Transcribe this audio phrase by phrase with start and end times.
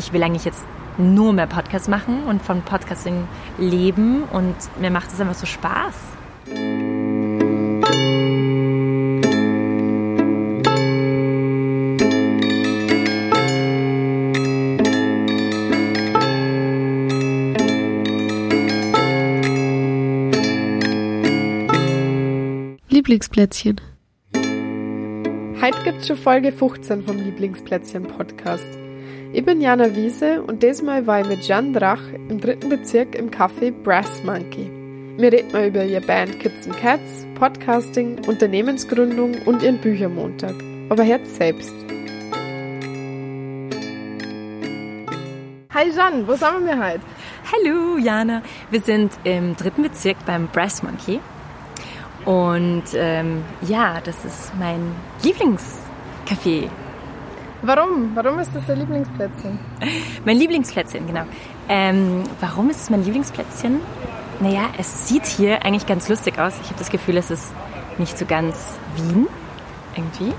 [0.00, 0.64] ich will eigentlich jetzt
[0.96, 5.94] nur mehr Podcasts machen und von Podcasting leben und mir macht es einfach so Spaß.
[22.88, 23.80] Lieblingsplätzchen.
[24.32, 28.79] Heute gibt es schon Folge 15 vom Lieblingsplätzchen Podcast.
[29.32, 33.30] Ich bin Jana Wiese und diesmal war ich mit Jan Drach im dritten Bezirk im
[33.30, 34.68] Café Brass Monkey.
[35.18, 40.54] Wir reden mal über ihre Band Kids and Cats, Podcasting, Unternehmensgründung und ihren Büchermontag.
[40.88, 41.72] Aber Herz selbst.
[45.74, 47.00] Hi Jan, wo sind wir heute?
[47.52, 51.20] Hallo Jana, wir sind im dritten Bezirk beim Brass Monkey
[52.24, 56.68] und ähm, ja, das ist mein Lieblingscafé.
[57.62, 58.12] Warum?
[58.14, 59.58] Warum ist das dein Lieblingsplätzchen?
[60.24, 61.24] Mein Lieblingsplätzchen, genau.
[61.68, 63.80] Ähm, warum ist es mein Lieblingsplätzchen?
[64.40, 66.54] Naja, es sieht hier eigentlich ganz lustig aus.
[66.62, 67.52] Ich habe das Gefühl, es ist
[67.98, 69.26] nicht so ganz Wien
[69.94, 70.32] irgendwie.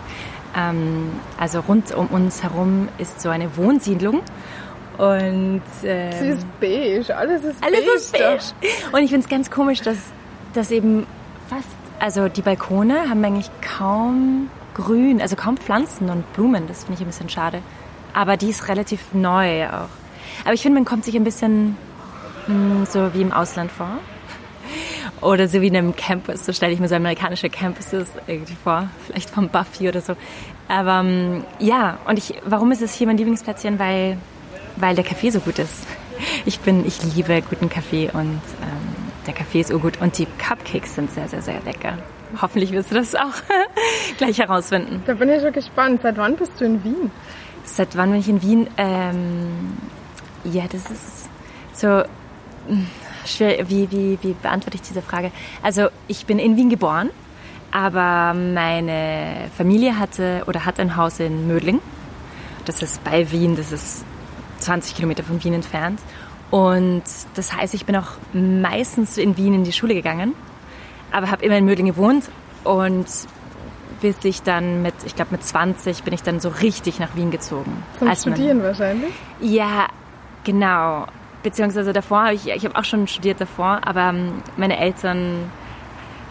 [0.57, 4.21] Ähm, also rund um uns herum ist so eine Wohnsiedlung.
[4.97, 8.35] Und ähm, Sie ist beige, alles ist alles beige.
[8.35, 8.73] ist beige.
[8.91, 9.97] Und ich finde es ganz komisch, dass,
[10.53, 11.05] dass eben
[11.49, 11.67] fast,
[11.99, 16.67] also die Balkone haben eigentlich kaum Grün, also kaum Pflanzen und Blumen.
[16.67, 17.61] Das finde ich ein bisschen schade.
[18.13, 19.89] Aber die ist relativ neu auch.
[20.43, 21.77] Aber ich finde, man kommt sich ein bisschen
[22.47, 23.97] mh, so wie im Ausland vor.
[25.21, 28.89] Oder so wie in einem Campus, so stelle ich mir so amerikanische Campuses irgendwie vor,
[29.05, 30.15] vielleicht vom Buffy oder so.
[30.67, 33.77] Aber ähm, ja, und ich, warum ist es hier mein Lieblingsplätzchen?
[33.77, 34.17] Weil,
[34.77, 35.85] weil der Kaffee so gut ist.
[36.45, 38.95] Ich bin, ich liebe guten Kaffee und ähm,
[39.27, 41.97] der Kaffee ist urgut und die Cupcakes sind sehr, sehr, sehr lecker.
[42.39, 43.33] Hoffentlich wirst du das auch
[44.17, 45.03] gleich herausfinden.
[45.05, 46.01] Da bin ich schon gespannt.
[46.01, 47.11] Seit wann bist du in Wien?
[47.63, 48.69] Seit wann bin ich in Wien?
[48.77, 49.77] Ähm,
[50.43, 51.29] ja, das ist
[51.73, 52.03] so
[52.67, 52.87] hm,
[53.25, 53.69] schwer.
[53.69, 55.31] Wie, wie, wie beantworte ich diese Frage?
[55.61, 57.09] Also ich bin in Wien geboren,
[57.71, 61.79] aber meine Familie hatte oder hat ein Haus in Mödling.
[62.65, 64.05] Das ist bei Wien, das ist
[64.59, 65.99] 20 Kilometer von Wien entfernt.
[66.51, 67.03] Und
[67.35, 70.33] das heißt, ich bin auch meistens in Wien in die Schule gegangen,
[71.11, 72.25] aber habe immer in Mödling gewohnt
[72.63, 73.05] und
[74.01, 77.29] bis ich dann mit, ich glaube mit 20 bin ich dann so richtig nach Wien
[77.31, 77.83] gezogen.
[77.99, 79.11] Zum Als man- Studieren wahrscheinlich.
[79.39, 79.87] Ja,
[80.43, 81.05] genau.
[81.43, 85.49] Beziehungsweise davor habe ich, ich habe auch schon studiert davor, aber ähm, meine Eltern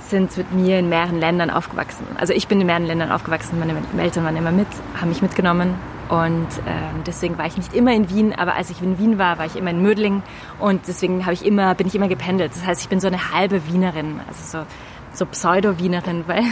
[0.08, 2.04] sind mit mir in mehreren Ländern aufgewachsen.
[2.19, 4.66] Also ich bin in mehreren Ländern aufgewachsen, meine Eltern waren immer mit,
[5.00, 5.74] haben mich mitgenommen
[6.10, 9.38] und ähm, deswegen war ich nicht immer in Wien, aber als ich in Wien war,
[9.38, 10.22] war ich immer in Mödling
[10.59, 12.53] und deswegen habe ich immer, bin ich immer gependelt.
[12.54, 14.66] Das heißt, ich bin so eine halbe Wienerin, also so,
[15.12, 16.43] so Pseudo-Wienerin, weil,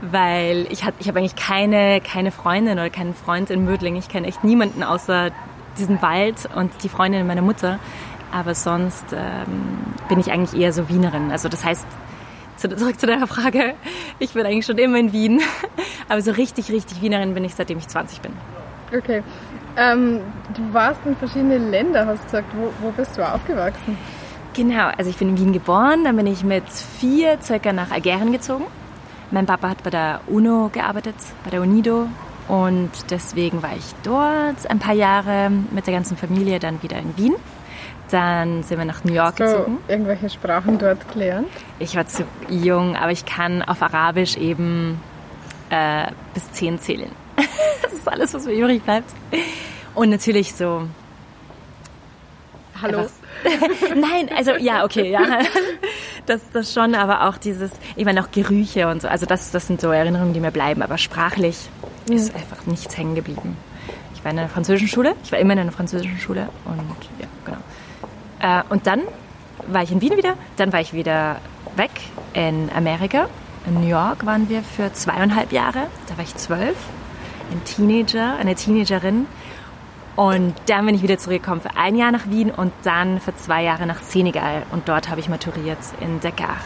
[0.00, 3.96] weil ich, hat, ich habe eigentlich keine, keine Freundin oder keinen Freund in Mödling.
[3.96, 5.30] Ich kenne echt niemanden außer
[5.78, 7.78] diesen Wald und die Freundin meiner Mutter.
[8.32, 11.30] Aber sonst ähm, bin ich eigentlich eher so Wienerin.
[11.32, 11.86] Also das heißt,
[12.56, 13.74] zu- zurück zu deiner Frage,
[14.18, 15.40] ich bin eigentlich schon immer in Wien.
[16.08, 18.32] Aber so richtig, richtig Wienerin bin ich, seitdem ich 20 bin.
[18.96, 19.22] Okay.
[19.76, 20.20] Ähm,
[20.54, 22.46] du warst in verschiedene Länder, hast du gesagt.
[22.56, 23.98] Wo, wo bist du aufgewachsen?
[24.54, 28.30] Genau, also ich bin in Wien geboren, dann bin ich mit vier circa nach Algerien
[28.30, 28.64] gezogen.
[29.32, 32.06] Mein Papa hat bei der UNO gearbeitet, bei der UNIDO.
[32.46, 37.16] Und deswegen war ich dort ein paar Jahre mit der ganzen Familie, dann wieder in
[37.16, 37.34] Wien.
[38.10, 39.78] Dann sind wir nach New York So, gezogen.
[39.88, 41.48] irgendwelche Sprachen dort gelernt?
[41.80, 45.00] Ich war zu jung, aber ich kann auf Arabisch eben
[45.70, 47.10] äh, bis zehn zählen.
[47.82, 49.10] das ist alles, was mir übrig bleibt.
[49.94, 50.88] Und natürlich so
[52.84, 53.06] Hallo?
[53.94, 55.40] Nein, also ja, okay, ja.
[56.26, 59.08] Das, das schon, aber auch dieses, ich meine auch Gerüche und so.
[59.08, 60.82] Also das, das sind so Erinnerungen, die mir bleiben.
[60.82, 61.56] Aber sprachlich
[62.10, 63.56] ist einfach nichts hängen geblieben.
[64.14, 65.14] Ich war in einer französischen Schule.
[65.22, 66.48] Ich war immer in einer französischen Schule.
[66.64, 66.78] Und
[67.20, 68.60] ja, genau.
[68.60, 69.02] Äh, und dann
[69.66, 70.34] war ich in Wien wieder.
[70.56, 71.40] Dann war ich wieder
[71.76, 71.90] weg
[72.32, 73.28] in Amerika.
[73.66, 75.86] In New York waren wir für zweieinhalb Jahre.
[76.08, 76.76] Da war ich zwölf.
[77.54, 79.26] Ein Teenager, eine Teenagerin.
[80.16, 83.62] Und dann bin ich wieder zurückgekommen für ein Jahr nach Wien und dann für zwei
[83.62, 84.62] Jahre nach Senegal.
[84.70, 86.56] Und dort habe ich maturiert in Dakar.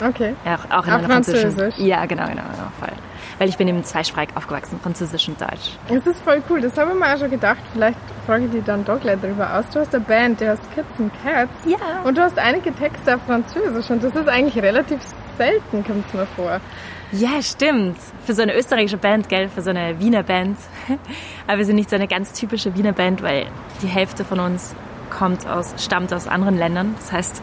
[0.00, 0.34] Okay.
[0.44, 1.08] Auch, auch in Ah, einer.
[1.08, 1.76] Französisch?
[1.78, 2.92] Ja, genau, genau, genau, voll.
[3.38, 5.76] Weil ich bin eben zweisprachig aufgewachsen, Französisch und Deutsch.
[5.88, 6.60] Das ist voll cool.
[6.60, 7.58] Das habe ich mir auch schon gedacht.
[7.72, 9.64] Vielleicht frage ich dich dann doch gleich darüber aus.
[9.72, 11.50] Du hast eine Band, die heißt Kids and Cats.
[11.64, 11.78] Ja.
[12.04, 13.90] Und du hast einige Texte auf Französisch.
[13.90, 14.98] Und das ist eigentlich relativ
[15.38, 16.60] selten, kommt es mir vor.
[17.12, 17.96] Ja, stimmt.
[18.26, 20.58] Für so eine österreichische Band, gell, für so eine Wiener Band.
[21.46, 23.46] Aber wir sind nicht so eine ganz typische Wiener Band, weil
[23.82, 24.74] die Hälfte von uns
[25.08, 26.94] kommt aus, stammt aus anderen Ländern.
[26.98, 27.42] Das heißt,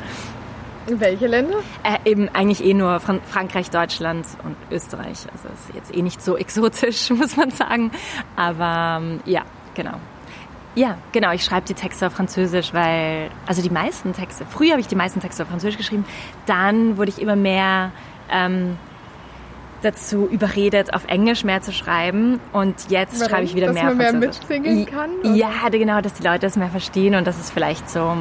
[0.88, 1.58] welche Länder?
[1.84, 5.26] Äh, eben eigentlich eh nur Fran Frankreich, Deutschland und Österreich.
[5.32, 7.92] Also ist jetzt eh nicht so exotisch, muss man sagen.
[8.36, 9.42] Aber ähm, ja,
[9.74, 10.00] genau.
[10.76, 11.32] Ja, genau.
[11.32, 14.96] Ich schreibe die Texte auf Französisch, weil, also die meisten Texte, früher habe ich die
[14.96, 16.06] meisten Texte auf Französisch geschrieben,
[16.46, 17.92] dann wurde ich immer mehr
[18.30, 18.78] ähm,
[19.82, 23.30] dazu überredet, auf Englisch mehr zu schreiben und jetzt Warum?
[23.30, 25.34] schreibe ich wieder Dass mehr man mehr mitsingen kann, oder?
[25.34, 28.16] Ja, genau, dass die Leute es mehr verstehen und dass es vielleicht so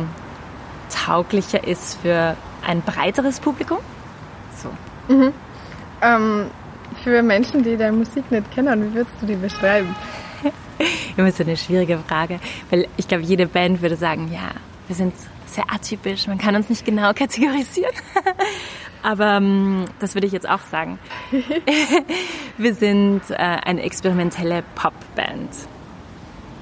[1.04, 2.36] tauglicher ist für
[2.66, 3.78] ein breiteres Publikum.
[4.56, 4.70] So.
[6.02, 6.46] Ähm,
[7.02, 9.94] für Menschen, die deine Musik nicht kennen, wie würdest du die beschreiben?
[11.16, 14.50] Immer so eine schwierige Frage, weil ich glaube, jede Band würde sagen, ja,
[14.86, 15.14] wir sind
[15.46, 17.92] sehr atypisch, man kann uns nicht genau kategorisieren.
[19.02, 20.98] Aber ähm, das würde ich jetzt auch sagen.
[22.58, 25.50] wir sind äh, eine experimentelle Popband.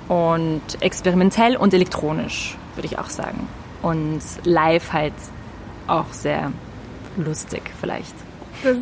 [0.08, 3.48] Und experimentell und elektronisch, würde ich auch sagen.
[3.80, 5.14] Und live halt
[5.86, 6.52] auch sehr
[7.16, 8.14] lustig vielleicht.
[8.62, 8.76] Das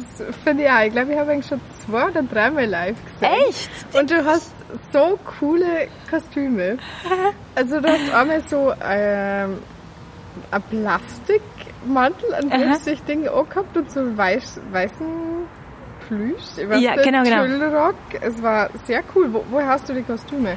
[0.45, 0.81] finde ich auch.
[0.81, 3.35] Ich glaube, ich habe eigentlich schon zwei oder dreimal live gesehen.
[3.49, 3.71] Echt?
[3.93, 4.53] Und du hast
[4.93, 6.79] so coole Kostüme.
[7.55, 9.59] Also du hast einmal so ähm,
[10.51, 15.07] ein Plastikmantel, an dem sich Dinge angehabt und so weiß, weißen
[16.07, 16.43] Plüsch.
[16.57, 17.45] Ich weiß Ja, nicht, genau, genau.
[17.45, 17.95] Tüllrock.
[18.21, 19.33] Es war sehr cool.
[19.33, 20.55] Wo, woher hast du die Kostüme?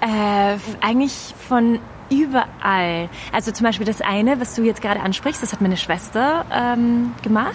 [0.00, 1.78] Äh, eigentlich von
[2.10, 3.08] überall.
[3.32, 7.14] Also zum Beispiel das eine, was du jetzt gerade ansprichst, das hat meine Schwester ähm,
[7.22, 7.54] gemacht,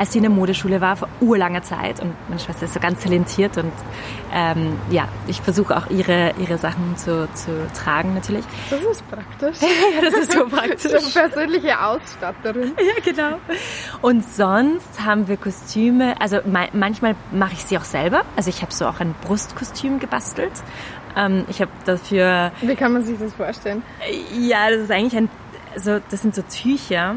[0.00, 2.00] als sie in der Modeschule war vor urlanger Zeit.
[2.00, 3.70] Und meine Schwester ist so ganz talentiert und
[4.32, 8.46] ähm, ja, ich versuche auch ihre, ihre Sachen zu, zu tragen natürlich.
[8.70, 9.58] Das ist praktisch.
[9.94, 11.12] Ja, das ist so praktisch.
[11.12, 12.72] persönliche Ausstatterin.
[12.78, 13.38] Ja, genau.
[14.00, 18.22] Und sonst haben wir Kostüme, also ma manchmal mache ich sie auch selber.
[18.36, 20.52] Also ich habe so auch ein Brustkostüm gebastelt.
[21.16, 23.82] Ähm, ich habe dafür Wie kann man sich das vorstellen?
[24.38, 25.28] Ja, das ist eigentlich ein,
[25.76, 27.16] so, das sind so Tücher,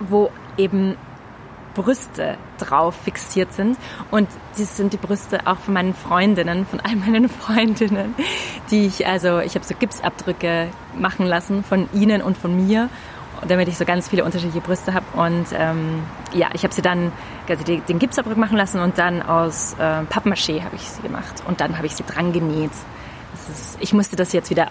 [0.00, 0.96] wo eben
[1.78, 3.78] Brüste drauf fixiert sind.
[4.10, 8.14] Und das sind die Brüste auch von meinen Freundinnen, von all meinen Freundinnen,
[8.70, 12.88] die ich, also ich habe so Gipsabdrücke machen lassen von ihnen und von mir,
[13.46, 15.06] damit ich so ganz viele unterschiedliche Brüste habe.
[15.14, 16.02] Und ähm,
[16.34, 17.12] ja, ich habe sie dann,
[17.48, 21.44] also den Gipsabdruck machen lassen und dann aus äh, Pappmaché habe ich sie gemacht.
[21.46, 22.72] Und dann habe ich sie dran genäht.
[23.52, 24.68] Ist, ich musste das jetzt wieder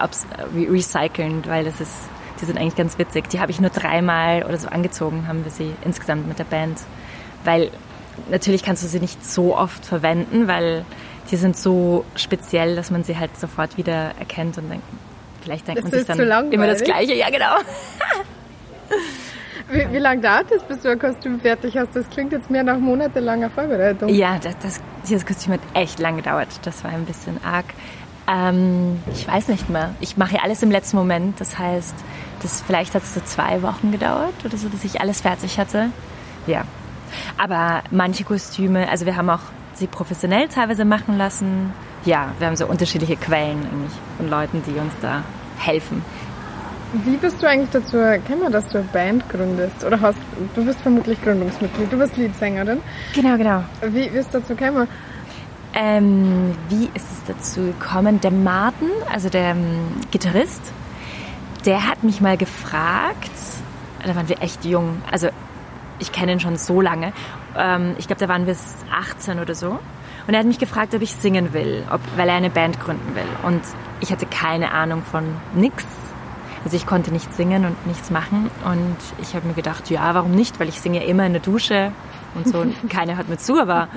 [0.54, 1.94] recyceln, weil das ist,
[2.40, 3.28] die sind eigentlich ganz witzig.
[3.30, 6.78] Die habe ich nur dreimal oder so angezogen, haben wir sie insgesamt mit der Band.
[7.44, 7.70] Weil
[8.30, 10.84] natürlich kannst du sie nicht so oft verwenden, weil
[11.30, 14.84] die sind so speziell, dass man sie halt sofort wieder erkennt und denkt,
[15.42, 17.14] vielleicht denkt Das man sich dann immer das Gleiche.
[17.14, 17.56] Ja, genau.
[19.70, 21.94] Wie, wie lange dauert es, bis du ein Kostüm fertig hast?
[21.94, 24.08] Das klingt jetzt mehr nach monatelanger Vorbereitung.
[24.08, 26.48] Ja, das, das, dieses Kostüm hat echt lang gedauert.
[26.62, 27.66] Das war ein bisschen arg.
[28.26, 29.94] Ähm, ich weiß nicht mehr.
[30.00, 31.38] Ich mache ja alles im letzten Moment.
[31.38, 31.94] Das heißt,
[32.42, 35.90] das, vielleicht hat es so zwei Wochen gedauert oder so, dass ich alles fertig hatte.
[36.46, 36.64] Ja.
[37.38, 39.40] Aber manche Kostüme, also wir haben auch
[39.74, 41.72] sie professionell teilweise machen lassen.
[42.04, 45.22] Ja, wir haben so unterschiedliche Quellen eigentlich von Leuten, die uns da
[45.58, 46.04] helfen.
[47.04, 49.84] Wie bist du eigentlich dazu gekommen, dass du eine Band gründest?
[49.84, 50.18] Oder hast
[50.54, 52.80] du bist vermutlich Gründungsmitglied, du bist Leadsängerin.
[53.14, 53.62] Genau, genau.
[53.82, 54.88] Wie bist du dazu gekommen?
[55.74, 58.20] Ähm, wie ist es dazu gekommen?
[58.22, 60.72] Der Martin, also der ähm, Gitarrist,
[61.66, 63.30] der hat mich mal gefragt,
[64.04, 65.28] da waren wir echt jung, also
[65.98, 67.12] ich kenne ihn schon so lange,
[67.56, 68.56] ähm, ich glaube, da waren wir
[68.92, 69.78] 18 oder so.
[70.26, 73.14] Und er hat mich gefragt, ob ich singen will, ob, weil er eine Band gründen
[73.14, 73.24] will.
[73.44, 73.62] Und
[74.00, 75.24] ich hatte keine Ahnung von
[75.54, 75.86] nix.
[76.64, 78.50] Also ich konnte nicht singen und nichts machen.
[78.64, 80.60] Und ich habe mir gedacht, ja, warum nicht?
[80.60, 81.92] Weil ich singe immer in der Dusche
[82.34, 82.58] und so.
[82.58, 83.88] Und keiner hört mir zu, aber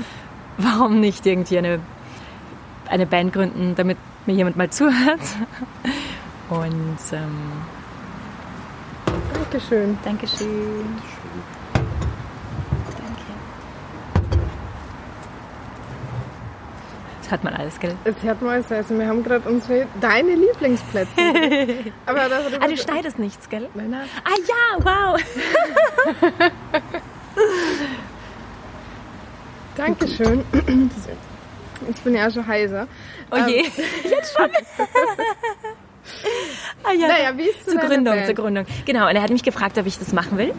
[0.57, 1.79] warum nicht irgendwie eine,
[2.89, 5.19] eine Band gründen, damit mir jemand mal zuhört?
[6.49, 7.51] Und ähm,
[9.51, 9.97] Dankeschön.
[10.05, 10.47] Dankeschön.
[12.85, 13.21] Danke.
[17.11, 17.95] Das hat man alles, gell?
[18.03, 21.11] Es hört mal so, also wir haben gerade unsere, deine Lieblingsplätze.
[22.05, 23.69] Aber darüber, Ah, du schneidest nichts, gell?
[23.73, 24.07] Nein, nein.
[24.23, 25.21] Ah ja, wow.
[29.75, 30.43] Dankeschön.
[31.87, 32.87] Jetzt bin ich auch schon heiser.
[33.31, 33.63] Oh je,
[34.03, 34.49] jetzt schon.
[36.83, 38.25] ah ja, Naja, wie ist zu zur Gründung, Band?
[38.27, 38.65] zur Gründung.
[38.85, 40.53] Genau, und er hat mich gefragt, ob ich das machen will.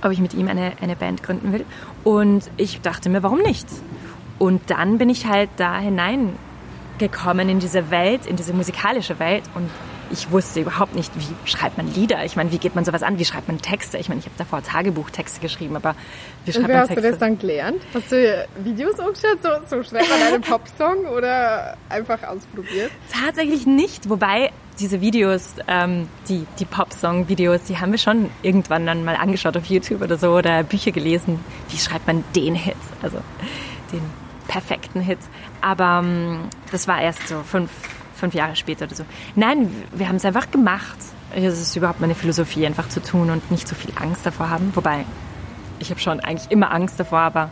[0.00, 1.66] Ob ich mit ihm eine, eine Band gründen will.
[2.02, 3.66] Und ich dachte mir, warum nicht?
[4.42, 9.44] Und dann bin ich halt da hineingekommen in diese Welt, in diese musikalische Welt.
[9.54, 9.70] Und
[10.10, 12.24] ich wusste überhaupt nicht, wie schreibt man Lieder?
[12.24, 13.20] Ich meine, wie geht man sowas an?
[13.20, 13.98] Wie schreibt man Texte?
[13.98, 15.94] Ich meine, ich habe davor Tagebuchtexte geschrieben, aber
[16.44, 17.10] wie Und schreibt wie man hast du Texte?
[17.10, 17.82] das dann gelernt?
[17.94, 22.90] Hast du Videos angeschaut, so, so schreibt man einen Popsong oder einfach ausprobiert?
[23.12, 29.04] Tatsächlich nicht, wobei diese Videos, ähm, die, die Popsong-Videos, die haben wir schon irgendwann dann
[29.04, 31.38] mal angeschaut auf YouTube oder so oder Bücher gelesen.
[31.68, 32.74] Wie schreibt man den Hit?
[33.02, 33.18] Also
[33.92, 35.18] den perfekten Hit.
[35.60, 37.70] Aber ähm, das war erst so fünf,
[38.14, 39.04] fünf Jahre später oder so.
[39.34, 40.96] Nein, wir haben es einfach gemacht.
[41.34, 44.70] Es ist überhaupt meine Philosophie, einfach zu tun und nicht so viel Angst davor haben.
[44.74, 45.04] Wobei,
[45.78, 47.50] ich habe schon eigentlich immer Angst davor, aber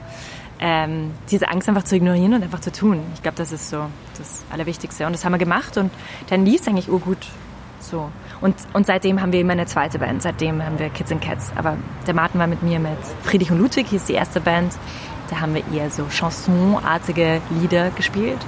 [0.60, 3.00] ähm, diese Angst einfach zu ignorieren und einfach zu tun.
[3.14, 3.86] Ich glaube, das ist so
[4.18, 5.06] das Allerwichtigste.
[5.06, 5.90] Und das haben wir gemacht und
[6.28, 7.26] dann lief es eigentlich urgut.
[7.80, 8.10] So.
[8.42, 10.22] Und, und seitdem haben wir immer eine zweite Band.
[10.22, 11.50] Seitdem haben wir Kids and Cats.
[11.56, 14.74] Aber der Martin war mit mir mit Friedrich und Ludwig, ist die erste Band.
[15.30, 18.38] Da haben wir eher so chansonartige Lieder gespielt.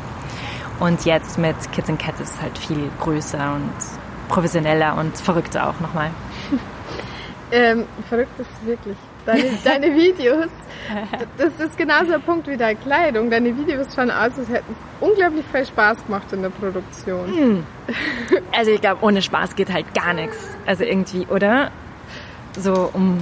[0.80, 3.72] Und jetzt mit Kids and Cats ist es halt viel größer und
[4.28, 6.10] professioneller und verrückter auch nochmal.
[7.52, 8.96] ähm, verrückt ist wirklich.
[9.24, 10.48] Deine, deine Videos,
[11.38, 13.30] das ist genauso der Punkt wie deine Kleidung.
[13.30, 17.26] Deine Videos schauen aus, als hätten es unglaublich viel Spaß gemacht in der Produktion.
[17.28, 17.66] Hm.
[18.56, 20.48] Also ich glaube, ohne Spaß geht halt gar nichts.
[20.66, 21.70] Also irgendwie, oder?
[22.58, 23.18] So um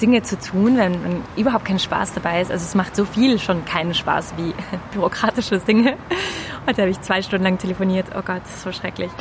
[0.00, 2.50] Dinge zu tun, wenn, wenn überhaupt kein Spaß dabei ist.
[2.50, 4.54] Also es macht so viel schon keinen Spaß wie
[4.92, 5.96] bürokratische Dinge.
[6.66, 8.06] Heute habe ich zwei Stunden lang telefoniert.
[8.16, 9.10] Oh Gott, so schrecklich.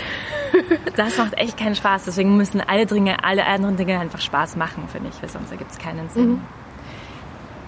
[0.96, 2.06] Das macht echt keinen Spaß.
[2.06, 5.72] Deswegen müssen alle Dinge, alle anderen Dinge einfach Spaß machen, finde ich, weil sonst ergibt
[5.72, 6.30] es keinen Sinn.
[6.30, 6.42] Mhm.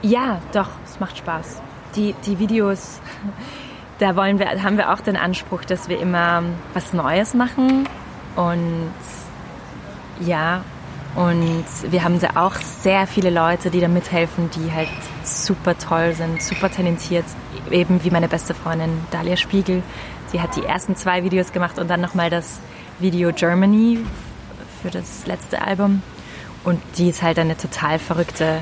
[0.04, 1.64] Ja, doch, es macht Spaß.
[1.96, 3.02] Die, die Videos,
[3.98, 6.44] da wollen wir, haben wir auch den Anspruch, dass wir immer
[6.76, 7.90] was Neues machen
[8.36, 8.94] und
[10.20, 10.62] ja,
[11.16, 14.90] und wir haben da auch sehr viele Leute, die da mithelfen, die halt
[15.24, 17.24] super toll sind, super talentiert.
[17.72, 19.82] Eben wie meine beste Freundin Dalia Spiegel.
[20.32, 22.60] Sie hat die ersten zwei Videos gemacht und dann nochmal das
[23.00, 24.00] Video Germany
[24.82, 26.02] für das letzte Album.
[26.66, 28.60] Und die ist halt eine total verrückte,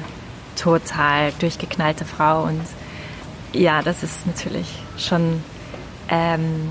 [0.56, 2.44] total durchgeknallte Frau.
[2.44, 2.62] Und
[3.52, 4.68] ja, das ist natürlich
[4.98, 5.42] schon
[6.08, 6.70] ähm,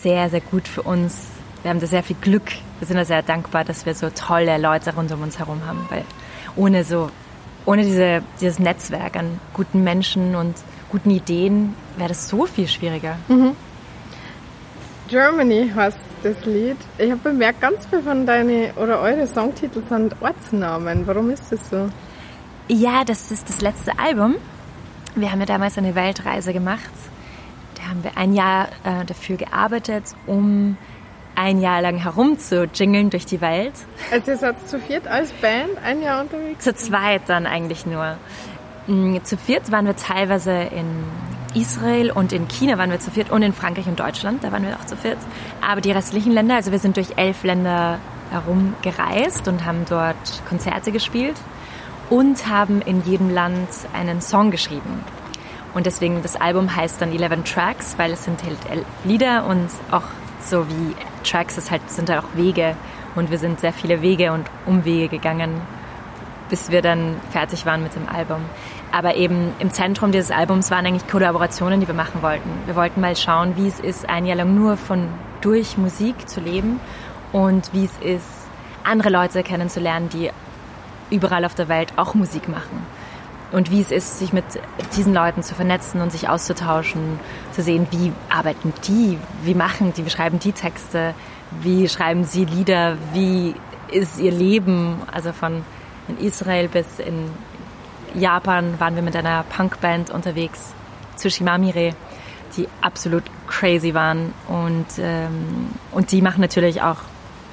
[0.00, 1.26] sehr, sehr gut für uns.
[1.62, 4.58] Wir haben da sehr viel Glück wir sind da sehr dankbar, dass wir so tolle
[4.58, 6.04] Leute rund um uns herum haben, weil
[6.56, 7.10] ohne so,
[7.64, 10.54] ohne diese, dieses Netzwerk an guten Menschen und
[10.90, 13.16] guten Ideen wäre das so viel schwieriger.
[13.28, 13.56] Mhm.
[15.08, 16.76] Germany heißt das Lied.
[16.98, 21.06] Ich habe bemerkt, ganz viel von deinen oder eure Songtitel sind Ortsnamen.
[21.06, 21.88] Warum ist das so?
[22.68, 24.34] Ja, das ist das letzte Album.
[25.14, 26.90] Wir haben ja damals eine Weltreise gemacht.
[27.76, 30.76] Da haben wir ein Jahr äh, dafür gearbeitet, um
[31.36, 33.74] ein Jahr lang herumzujingeln durch die Welt.
[34.10, 36.64] Also ihr seid zu viert als Band ein Jahr unterwegs?
[36.64, 38.16] Zu zweit dann eigentlich nur.
[38.86, 41.04] Mm, zu viert waren wir teilweise in
[41.54, 44.64] Israel und in China waren wir zu viert und in Frankreich und Deutschland, da waren
[44.64, 45.18] wir auch zu viert.
[45.66, 47.98] Aber die restlichen Länder, also wir sind durch elf Länder
[48.30, 51.36] herumgereist und haben dort Konzerte gespielt
[52.10, 55.04] und haben in jedem Land einen Song geschrieben.
[55.74, 59.68] Und deswegen das Album heißt dann 11 Tracks, weil es sind halt elf Lieder und
[59.90, 60.04] auch
[60.40, 60.94] so wie
[61.26, 62.76] Tracks ist halt, sind halt auch Wege
[63.14, 65.60] und wir sind sehr viele Wege und Umwege gegangen,
[66.48, 68.38] bis wir dann fertig waren mit dem Album.
[68.92, 72.50] Aber eben im Zentrum dieses Albums waren eigentlich Kollaborationen, die wir machen wollten.
[72.66, 75.08] Wir wollten mal schauen, wie es ist, ein Jahr lang nur von
[75.40, 76.80] durch Musik zu leben
[77.32, 78.26] und wie es ist,
[78.84, 80.30] andere Leute kennenzulernen, die
[81.10, 82.86] überall auf der Welt auch Musik machen
[83.52, 84.44] und wie es ist, sich mit
[84.96, 87.20] diesen Leuten zu vernetzen und sich auszutauschen,
[87.52, 91.14] zu sehen, wie arbeiten die, wie machen die, wie schreiben die Texte,
[91.60, 93.54] wie schreiben sie Lieder, wie
[93.90, 95.64] ist ihr Leben, also von
[96.08, 97.30] in Israel bis in
[98.14, 100.72] Japan waren wir mit einer Punkband unterwegs,
[101.16, 101.94] Tsushimamire,
[102.56, 104.32] die absolut crazy waren.
[104.48, 106.98] Und, ähm, und die machen natürlich auch,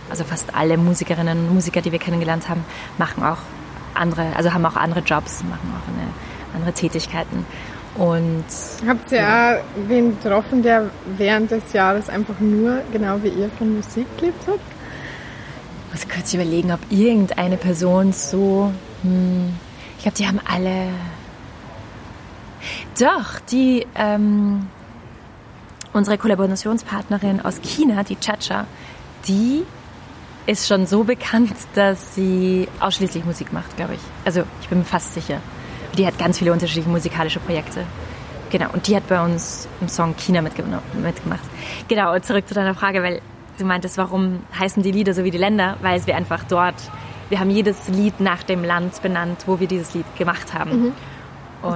[0.10, 2.64] also fast alle Musikerinnen und Musiker, die wir kennengelernt haben,
[2.98, 3.40] machen auch
[3.96, 6.08] andere, also haben auch andere Jobs, machen auch eine,
[6.54, 7.46] andere Tätigkeiten.
[7.96, 8.46] Und
[8.88, 9.56] habt ihr ja.
[9.56, 14.48] auch wen getroffen, der während des Jahres einfach nur genau wie ihr von Musik gelebt
[14.48, 14.60] hat?
[15.94, 18.72] Ich muss kurz überlegen, ob irgendeine Person so.
[19.04, 19.54] Hm,
[19.98, 20.90] ich glaube, die haben alle.
[23.00, 24.68] Doch, die ähm,
[25.94, 28.66] unsere Kollaborationspartnerin aus China, die Chacha,
[29.28, 29.64] die
[30.46, 34.02] ist schon so bekannt, dass sie ausschließlich Musik macht, glaube ich.
[34.26, 35.40] Also ich bin mir fast sicher.
[35.98, 37.86] Die hat ganz viele unterschiedliche musikalische Projekte.
[38.50, 41.42] Genau, und die hat bei uns im Song China mitgemacht.
[41.88, 43.22] Genau, und zurück zu deiner Frage, weil
[43.58, 45.78] du meintest, warum heißen die Lieder so wie die Länder?
[45.82, 46.76] Weil wir einfach dort,
[47.30, 50.84] wir haben jedes Lied nach dem Land benannt, wo wir dieses Lied gemacht haben.
[50.84, 50.94] Mhm.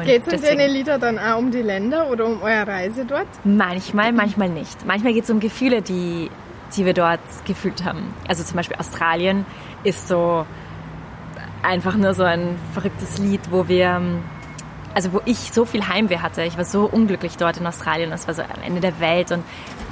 [0.03, 3.27] Geht es in deine Lieder dann auch um die Länder oder um eure Reise dort?
[3.45, 4.85] Manchmal, manchmal nicht.
[4.85, 6.29] Manchmal geht es um Gefühle, die
[6.75, 8.13] die wir dort gefühlt haben.
[8.27, 9.45] Also zum Beispiel Australien
[9.83, 10.45] ist so
[11.63, 14.01] einfach nur so ein verrücktes Lied, wo wir,
[14.93, 16.43] also wo ich so viel Heimweh hatte.
[16.43, 18.09] Ich war so unglücklich dort in Australien.
[18.09, 19.43] Das war so am Ende der Welt und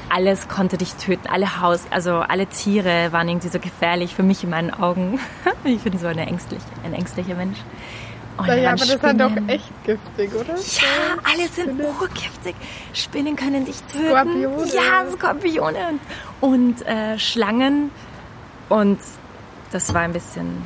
[0.10, 1.28] alles konnte dich töten.
[1.28, 5.20] Alle Haus, also alle Tiere waren irgendwie so gefährlich für mich in meinen Augen.
[5.64, 7.58] ich bin so eine ängstliche, ein ängstlicher Mensch.
[8.38, 10.56] Oh, ja, aber das ist dann doch echt giftig, oder?
[10.56, 12.56] Ja, alle sind urgiftig.
[12.94, 14.10] Spinnen können dich töten.
[14.10, 14.74] Skorpione.
[14.74, 16.00] Ja, Skorpione.
[16.42, 17.92] Und äh, Schlangen.
[18.70, 19.00] Und
[19.72, 20.62] das war ein bisschen...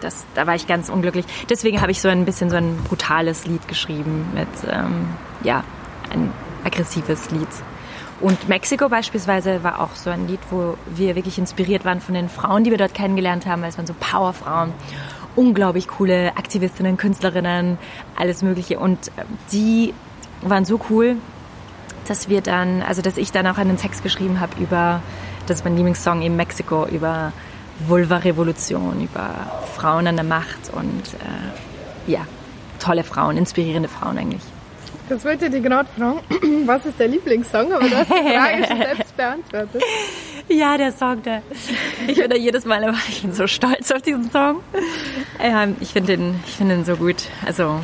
[0.00, 1.24] Das, da war ich ganz unglücklich.
[1.48, 5.06] Deswegen habe ich so ein bisschen so ein brutales Lied geschrieben mit, ähm,
[5.44, 5.62] ja,
[6.10, 6.32] ein
[6.64, 7.48] aggressives Lied.
[8.20, 12.28] Und Mexiko beispielsweise war auch so ein Lied, wo wir wirklich inspiriert waren von den
[12.28, 14.72] Frauen, die wir dort kennengelernt haben, weil es waren so Powerfrauen,
[15.36, 17.78] unglaublich coole Aktivistinnen, Künstlerinnen,
[18.16, 18.78] alles Mögliche.
[18.78, 19.94] Und äh, die
[20.42, 21.16] waren so cool,
[22.08, 25.02] dass wir dann, also dass ich dann auch einen Text geschrieben habe über,
[25.46, 27.32] das ist mein Lieblingssong in Mexiko, über
[27.86, 29.30] Vulva-Revolution, über
[29.74, 32.26] Frauen an der Macht und äh, ja,
[32.78, 34.42] tolle Frauen, inspirierende Frauen eigentlich.
[35.12, 36.20] Das wollte ich dir gerade fragen.
[36.66, 37.70] Was ist der Lieblingssong?
[37.70, 39.82] Aber du hast die Frage schon selbst beantwortet.
[40.48, 41.42] Ja, der Song, der.
[42.08, 44.60] Ich bin da jedes Mal, ich bin so stolz auf diesen Song.
[45.38, 47.24] Ja, ich finde den, ich finde den so gut.
[47.44, 47.80] Also,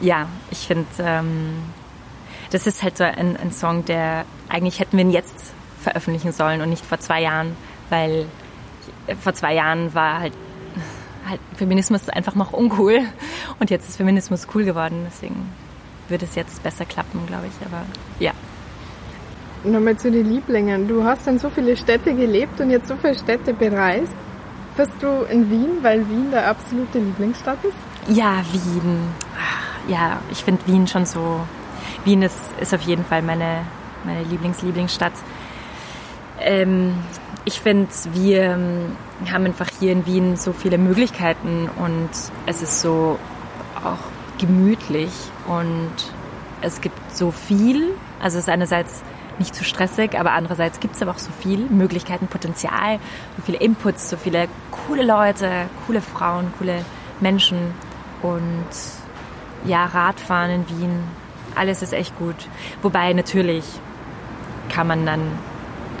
[0.00, 1.54] ja, ich finde, ähm,
[2.50, 6.62] das ist halt so ein, ein Song, der eigentlich hätten wir ihn jetzt veröffentlichen sollen
[6.62, 7.56] und nicht vor zwei Jahren,
[7.90, 8.26] weil
[9.20, 10.32] vor zwei Jahren war halt,
[11.28, 13.02] halt Feminismus einfach noch uncool
[13.60, 15.06] und jetzt ist Feminismus cool geworden.
[15.08, 15.48] Deswegen
[16.08, 17.66] würde es jetzt besser klappen, glaube ich.
[17.66, 17.84] Aber
[18.18, 18.32] ja.
[19.64, 20.86] Nochmal zu den Lieblingen.
[20.86, 24.14] Du hast in so viele Städte gelebt und jetzt so viele Städte bereist.
[24.76, 28.14] Bist du in Wien, weil Wien der absolute Lieblingsstadt ist?
[28.16, 29.00] Ja, Wien.
[29.88, 31.40] Ja, ich finde Wien schon so.
[32.04, 33.62] Wien ist, ist auf jeden Fall meine,
[34.04, 35.14] meine Lieblings-Lieblingsstadt.
[36.40, 36.94] Ähm,
[37.44, 38.96] ich finde, wir ähm,
[39.32, 42.10] haben einfach hier in Wien so viele Möglichkeiten und
[42.46, 43.18] es ist so
[43.82, 45.12] auch gemütlich
[45.46, 45.92] und
[46.62, 47.94] es gibt so viel.
[48.20, 49.02] Also es ist einerseits
[49.38, 52.98] nicht zu stressig, aber andererseits gibt es aber auch so viel Möglichkeiten, Potenzial,
[53.36, 55.50] so viele Inputs, so viele coole Leute,
[55.86, 56.84] coole Frauen, coole
[57.20, 57.58] Menschen
[58.22, 58.66] und
[59.64, 61.04] ja, Radfahren in Wien,
[61.54, 62.36] alles ist echt gut.
[62.82, 63.64] Wobei natürlich
[64.68, 65.20] kann man dann,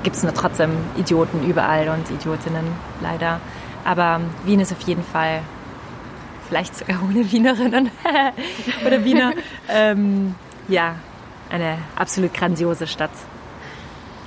[0.02, 2.66] gibt es trotzdem Idioten überall und Idiotinnen
[3.00, 3.40] leider.
[3.84, 5.40] Aber Wien ist auf jeden Fall
[6.46, 7.90] vielleicht sogar ohne Wienerinnen
[8.86, 9.32] oder Wiener.
[9.68, 10.34] ähm,
[10.68, 10.96] ja,
[11.50, 13.10] eine absolut grandiose Stadt.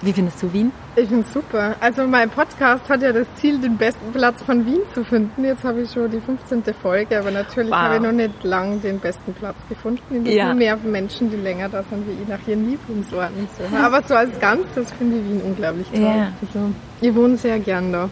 [0.02, 0.72] Wie findest du Wien?
[0.96, 1.76] Ich finde es super.
[1.82, 5.44] Also mein Podcast hat ja das Ziel, den besten Platz von Wien zu finden.
[5.44, 6.64] Jetzt habe ich schon die 15.
[6.82, 7.80] Folge, aber natürlich wow.
[7.80, 10.26] habe ich noch nicht lang den besten Platz gefunden.
[10.26, 10.54] Es ja.
[10.54, 13.76] mehr Menschen, die länger da sind wie ich, nach ihren Lieblingsorten suchen.
[13.76, 16.00] Aber so als Ganzes finde ich Wien unglaublich toll.
[16.00, 16.32] Ja.
[16.42, 18.10] Also, ich wohne sehr gern da.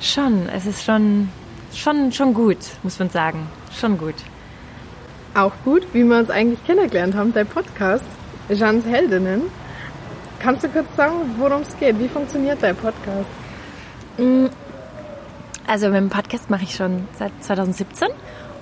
[0.00, 1.28] Schon, es ist schon
[1.76, 3.46] schon, schon gut, muss man sagen.
[3.78, 4.14] Schon gut.
[5.34, 8.04] Auch gut, wie wir uns eigentlich kennengelernt haben, dein Podcast,
[8.48, 9.42] Jeans Heldinnen.
[10.40, 11.98] Kannst du kurz sagen, worum es geht?
[11.98, 13.28] Wie funktioniert dein Podcast?
[14.18, 14.46] Mm,
[15.66, 18.08] also mit dem Podcast mache ich schon seit 2017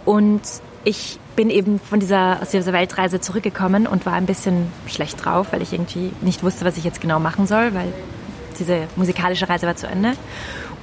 [0.04, 0.42] und
[0.84, 5.48] ich bin eben von dieser, aus dieser Weltreise zurückgekommen und war ein bisschen schlecht drauf,
[5.50, 7.92] weil ich irgendwie nicht wusste, was ich jetzt genau machen soll, weil
[8.58, 10.12] diese musikalische Reise war zu Ende.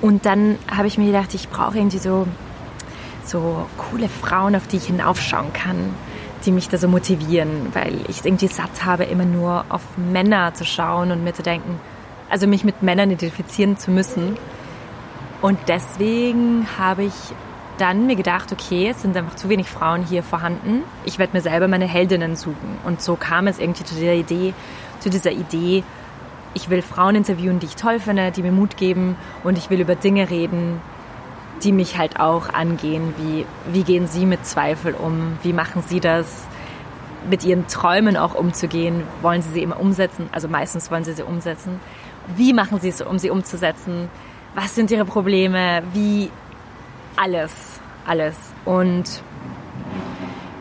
[0.01, 2.27] Und dann habe ich mir gedacht, ich brauche irgendwie so,
[3.23, 5.93] so coole Frauen, auf die ich hinaufschauen kann,
[6.45, 10.53] die mich da so motivieren, weil ich es irgendwie satt habe, immer nur auf Männer
[10.55, 11.79] zu schauen und mir zu denken,
[12.29, 14.37] also mich mit Männern identifizieren zu müssen.
[15.41, 17.13] Und deswegen habe ich
[17.77, 20.83] dann mir gedacht, okay, es sind einfach zu wenig Frauen hier vorhanden.
[21.03, 22.77] Ich werde mir selber meine Heldinnen suchen.
[22.85, 24.53] Und so kam es irgendwie zu dieser Idee,
[24.99, 25.83] zu dieser Idee,
[26.53, 29.79] ich will Frauen interviewen, die ich toll finde, die mir Mut geben und ich will
[29.79, 30.81] über Dinge reden,
[31.63, 35.99] die mich halt auch angehen, wie wie gehen sie mit Zweifel um, wie machen sie
[35.99, 36.45] das,
[37.29, 41.23] mit ihren Träumen auch umzugehen, wollen sie sie immer umsetzen, also meistens wollen sie sie
[41.23, 41.79] umsetzen,
[42.35, 44.09] wie machen sie es, um sie umzusetzen,
[44.55, 46.31] was sind ihre Probleme, wie
[47.15, 47.51] alles,
[48.05, 48.35] alles.
[48.65, 49.21] Und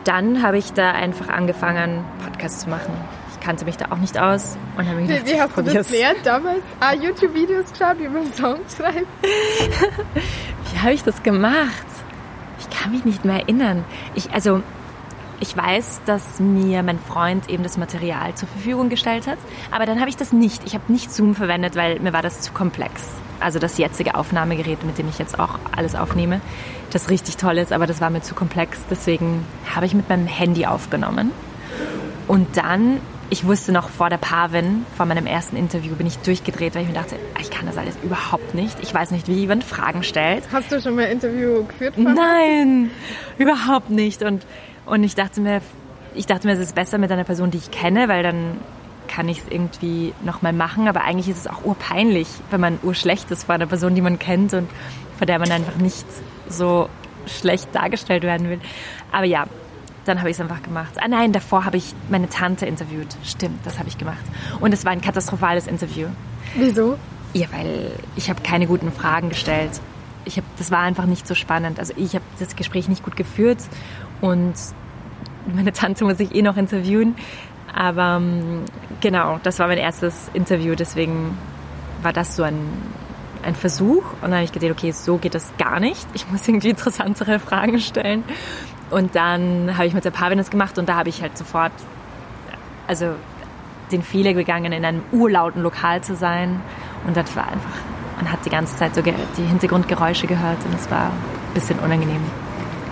[0.03, 2.93] dann habe ich da einfach angefangen, Podcasts zu machen
[3.41, 4.57] kannte mich da auch nicht aus.
[4.77, 6.63] Und habe gedacht, wie, wie hast du das gelernt damals?
[6.79, 9.07] Ah, YouTube-Videos geschaut, wie man Songs schreibt?
[10.71, 11.85] wie habe ich das gemacht?
[12.59, 13.83] Ich kann mich nicht mehr erinnern.
[14.15, 14.61] Ich, also,
[15.41, 19.39] ich weiß, dass mir mein Freund eben das Material zur Verfügung gestellt hat,
[19.71, 20.63] aber dann habe ich das nicht.
[20.65, 23.09] Ich habe nicht Zoom verwendet, weil mir war das zu komplex.
[23.39, 26.41] Also das jetzige Aufnahmegerät, mit dem ich jetzt auch alles aufnehme,
[26.91, 28.77] das richtig toll ist, aber das war mir zu komplex.
[28.91, 31.31] Deswegen habe ich mit meinem Handy aufgenommen.
[32.27, 32.99] Und dann
[33.31, 36.89] ich wusste noch vor der Pavin, vor meinem ersten Interview, bin ich durchgedreht, weil ich
[36.89, 38.77] mir dachte, ich kann das alles überhaupt nicht.
[38.81, 40.43] Ich weiß nicht, wie jemand Fragen stellt.
[40.51, 41.97] Hast du schon mal ein Interview geführt?
[41.97, 42.91] Nein,
[43.37, 44.21] überhaupt nicht.
[44.21, 44.45] Und,
[44.85, 45.61] und ich dachte mir,
[46.13, 48.57] ich dachte mir, es ist besser mit einer Person, die ich kenne, weil dann
[49.07, 50.89] kann ich es irgendwie nochmal machen.
[50.89, 54.19] Aber eigentlich ist es auch urpeinlich, wenn man urschlecht ist vor einer Person, die man
[54.19, 54.69] kennt und
[55.17, 56.05] vor der man einfach nicht
[56.49, 56.89] so
[57.27, 58.59] schlecht dargestellt werden will.
[59.13, 59.45] Aber ja,
[60.05, 60.93] dann habe ich es einfach gemacht.
[60.97, 63.07] Ah nein, davor habe ich meine Tante interviewt.
[63.23, 64.23] Stimmt, das habe ich gemacht.
[64.59, 66.07] Und es war ein katastrophales Interview.
[66.55, 66.97] Wieso?
[67.33, 69.79] Ja, weil ich habe keine guten Fragen gestellt.
[70.25, 71.79] Ich hab, das war einfach nicht so spannend.
[71.79, 73.59] Also ich habe das Gespräch nicht gut geführt
[74.21, 74.53] und
[75.53, 77.15] meine Tante muss ich eh noch interviewen.
[77.73, 78.63] Aber ähm,
[78.99, 81.37] genau, das war mein erstes Interview, deswegen
[82.01, 82.59] war das so ein,
[83.43, 84.03] ein Versuch.
[84.13, 86.05] Und dann habe ich gesehen, okay, so geht das gar nicht.
[86.13, 88.23] Ich muss irgendwie interessantere Fragen stellen.
[88.91, 91.71] Und dann habe ich mit der Pavin das gemacht und da habe ich halt sofort,
[92.87, 93.15] also
[93.91, 96.61] den Fehler gegangen, in einem urlauten Lokal zu sein.
[97.07, 97.71] Und das war einfach,
[98.17, 102.21] man hat die ganze Zeit so die Hintergrundgeräusche gehört und es war ein bisschen unangenehm.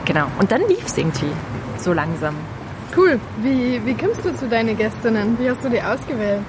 [0.06, 0.26] Genau.
[0.40, 1.32] Und dann lief es irgendwie
[1.78, 2.36] so langsam.
[2.96, 3.20] Cool.
[3.44, 5.38] Wie, wie kommst du zu deinen Gästinnen?
[5.38, 6.42] Wie hast du die ausgewählt?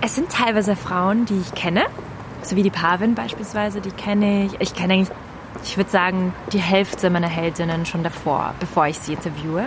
[0.00, 1.84] Es sind teilweise Frauen, die ich kenne,
[2.42, 4.60] so wie die Pavin beispielsweise, die kenne ich.
[4.60, 5.16] Ich kenne eigentlich,
[5.62, 9.66] ich würde sagen, die Hälfte meiner Heldinnen schon davor, bevor ich sie interviewe.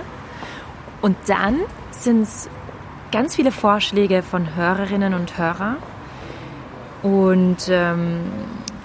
[1.01, 1.59] Und dann
[1.91, 2.49] sind es
[3.11, 5.77] ganz viele Vorschläge von Hörerinnen und Hörern.
[7.03, 8.21] Und ähm,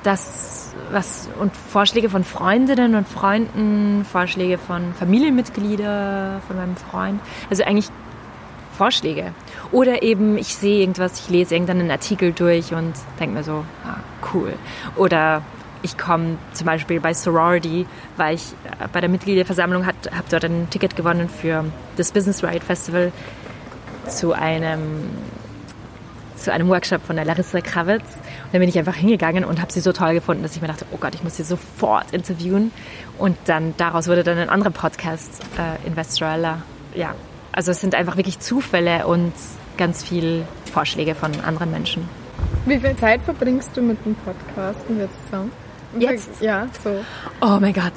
[0.02, 7.20] das, was, und Vorschläge von Freundinnen und Freunden, Vorschläge von Familienmitgliedern, von meinem Freund.
[7.50, 7.90] Also eigentlich
[8.76, 9.32] Vorschläge.
[9.70, 13.98] Oder eben, ich sehe irgendwas, ich lese irgendeinen Artikel durch und denke mir so, ah,
[14.34, 14.54] cool.
[14.96, 15.42] Oder
[15.82, 19.96] ich komme zum Beispiel bei Sorority, weil ich äh, bei der Mitgliederversammlung habe
[20.30, 21.64] dort ein Ticket gewonnen für
[21.96, 23.12] das Business Ride Festival
[24.08, 25.10] zu einem
[26.36, 28.02] zu einem Workshop von der Larissa Kravitz.
[28.02, 30.66] Und dann bin ich einfach hingegangen und habe sie so toll gefunden, dass ich mir
[30.66, 32.72] dachte, oh Gott, ich muss sie sofort interviewen.
[33.16, 36.62] Und dann daraus wurde dann ein anderer Podcast, äh, Investorella.
[36.94, 37.14] Ja,
[37.52, 39.32] also es sind einfach wirklich Zufälle und
[39.76, 42.08] ganz viel Vorschläge von anderen Menschen.
[42.66, 45.48] Wie viel Zeit verbringst du mit dem Podcasten jetzt so?
[45.98, 46.40] Jetzt?
[46.40, 47.04] Ja, so.
[47.40, 47.92] Oh mein Gott.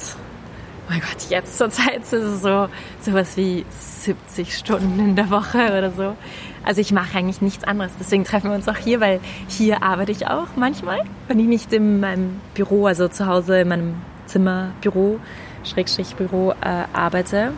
[0.87, 2.67] Oh mein Gott, jetzt zur Zeit ist es so
[3.01, 6.15] sowas wie 70 Stunden in der Woche oder so.
[6.63, 7.91] Also ich mache eigentlich nichts anderes.
[7.99, 11.73] Deswegen treffen wir uns auch hier, weil hier arbeite ich auch manchmal, wenn ich nicht
[11.73, 13.95] in meinem Büro, also zu Hause in meinem
[14.27, 15.19] Zimmer, Büro,
[15.63, 17.53] Schrägstrich Büro äh, arbeite,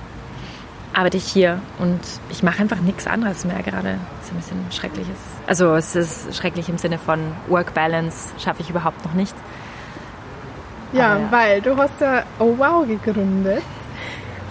[0.93, 3.97] arbeite ich hier und ich mache einfach nichts anderes mehr gerade.
[4.19, 5.17] Das ist ein bisschen schreckliches.
[5.47, 9.35] Also es ist schrecklich im Sinne von Work-Balance schaffe ich überhaupt noch nicht.
[10.93, 13.63] Ja, Aber, weil du hast ja Oh Wow gegründet.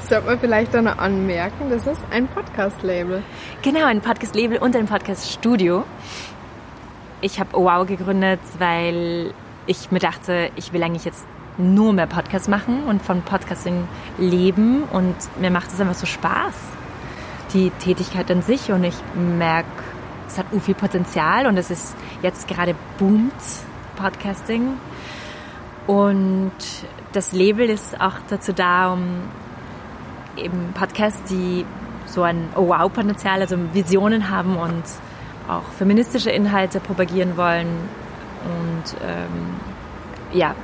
[0.09, 3.23] Sollte man vielleicht auch noch anmerken, das ist ein Podcast-Label.
[3.63, 5.85] Genau, ein Podcast-Label und ein Podcast-Studio.
[7.21, 9.33] Ich habe Oh Wow gegründet, weil
[9.67, 11.27] ich mir dachte, ich will eigentlich jetzt
[11.59, 16.55] nur mehr Podcasts machen und von Podcasting leben und mir macht es einfach so Spaß,
[17.55, 19.67] die Tätigkeit an sich und ich merke,
[20.29, 23.33] es hat viel Potenzial und es ist jetzt gerade boomt,
[23.97, 24.75] Podcasting.
[25.87, 26.53] Und
[27.13, 29.23] das Label ist auch dazu da, um
[30.37, 31.65] eben Podcasts, die
[32.07, 34.85] so ein Oh Wow-Potenzial, also Visionen haben und
[35.49, 37.69] auch feministische Inhalte propagieren wollen
[38.45, 39.61] und ähm,
[40.33, 40.55] ja,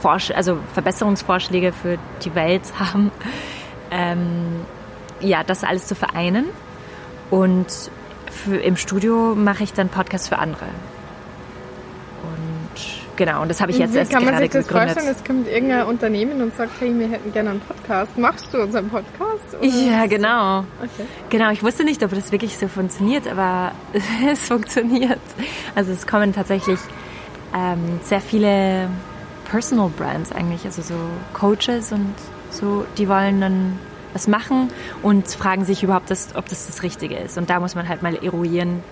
[0.00, 3.10] Vorsch also Verbesserungsvorschläge für die Welt haben,
[3.90, 4.60] ähm,
[5.20, 6.46] ja, das alles zu vereinen.
[7.30, 7.66] Und
[8.30, 10.66] für, im Studio mache ich dann Podcasts für andere.
[13.18, 14.92] Genau, und das habe ich jetzt Wie erst kann man gerade sich das gegründet.
[14.92, 15.16] vorstellen?
[15.18, 18.16] Es kommt irgendein Unternehmen und sagt, hey, wir hätten gerne einen Podcast.
[18.16, 19.56] Machst du unseren Podcast?
[19.58, 19.66] Oder?
[19.66, 20.60] Ja, genau.
[20.60, 21.04] Okay.
[21.28, 23.72] Genau, ich wusste nicht, ob das wirklich so funktioniert, aber
[24.30, 25.18] es funktioniert.
[25.74, 26.78] Also es kommen tatsächlich
[27.56, 28.88] ähm, sehr viele
[29.50, 30.94] Personal Brands eigentlich, also so
[31.32, 32.14] Coaches und
[32.50, 33.80] so, die wollen dann
[34.12, 34.68] was machen
[35.02, 37.36] und fragen sich überhaupt, das, ob das das Richtige ist.
[37.36, 38.84] Und da muss man halt mal eruieren,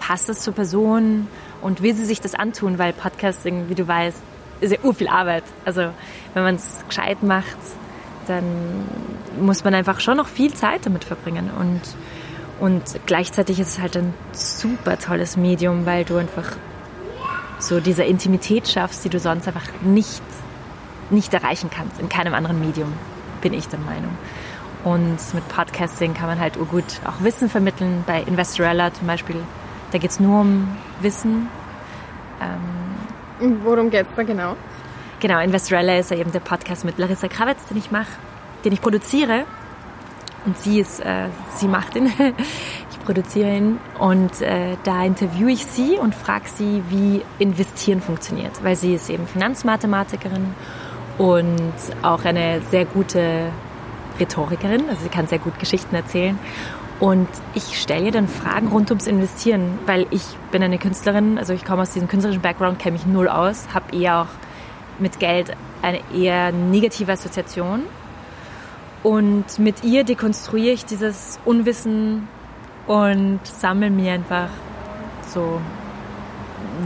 [0.00, 1.28] passt das zur Person
[1.64, 4.22] und will sie sich das antun, weil Podcasting, wie du weißt,
[4.60, 5.44] ist ja ur viel Arbeit.
[5.64, 5.90] Also
[6.34, 7.56] wenn man es gescheit macht,
[8.28, 8.44] dann
[9.40, 11.80] muss man einfach schon noch viel Zeit damit verbringen und
[12.60, 16.52] und gleichzeitig ist es halt ein super tolles Medium, weil du einfach
[17.58, 20.22] so diese Intimität schaffst, die du sonst einfach nicht,
[21.10, 21.98] nicht erreichen kannst.
[22.00, 22.92] In keinem anderen Medium,
[23.42, 24.16] bin ich der Meinung.
[24.84, 28.04] Und mit Podcasting kann man halt gut auch Wissen vermitteln.
[28.06, 29.36] Bei Investorella zum Beispiel,
[29.94, 30.66] da geht es nur um
[31.02, 31.48] Wissen.
[33.38, 34.56] Und Worum geht es da genau?
[35.20, 38.10] Genau, Investorella ist ja eben der Podcast mit Larissa Kravitz, den ich mache,
[38.64, 39.44] den ich produziere.
[40.46, 42.06] Und sie ist, äh, sie macht ihn.
[42.90, 43.78] ich produziere ihn.
[44.00, 48.64] Und äh, da interviewe ich sie und frage sie, wie Investieren funktioniert.
[48.64, 50.54] Weil sie ist eben Finanzmathematikerin
[51.18, 53.52] und auch eine sehr gute
[54.18, 54.88] Rhetorikerin.
[54.88, 56.36] Also sie kann sehr gut Geschichten erzählen.
[57.00, 61.64] Und ich stelle dann Fragen rund ums Investieren, weil ich bin eine Künstlerin, also ich
[61.64, 65.50] komme aus diesem künstlerischen Background, kenne mich null aus, habe eher auch mit Geld
[65.82, 67.82] eine eher negative Assoziation.
[69.02, 72.28] Und mit ihr dekonstruiere ich dieses Unwissen
[72.86, 74.48] und sammle mir einfach
[75.26, 75.60] so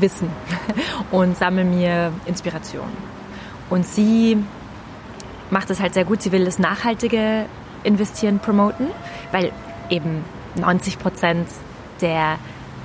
[0.00, 0.28] Wissen
[1.10, 2.88] und sammle mir Inspiration.
[3.70, 4.38] Und sie
[5.50, 6.22] macht es halt sehr gut.
[6.22, 7.44] Sie will das nachhaltige
[7.84, 8.88] Investieren promoten,
[9.32, 9.52] weil
[9.90, 10.24] eben
[10.56, 11.48] 90 Prozent
[12.00, 12.38] der,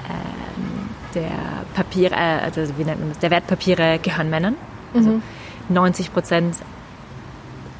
[0.10, 1.32] ähm, der
[1.74, 4.56] Papiere, äh, also wie nennt man das, der Wertpapiere gehören Männern.
[4.94, 5.24] Also mhm.
[5.70, 6.56] 90 Prozent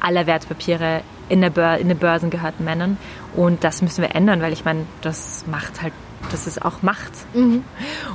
[0.00, 2.98] aller Wertpapiere in, der Bör in den Börsen gehören Männern.
[3.34, 5.92] Und das müssen wir ändern, weil ich meine, das macht halt,
[6.30, 7.12] das ist auch Macht.
[7.34, 7.64] Mhm.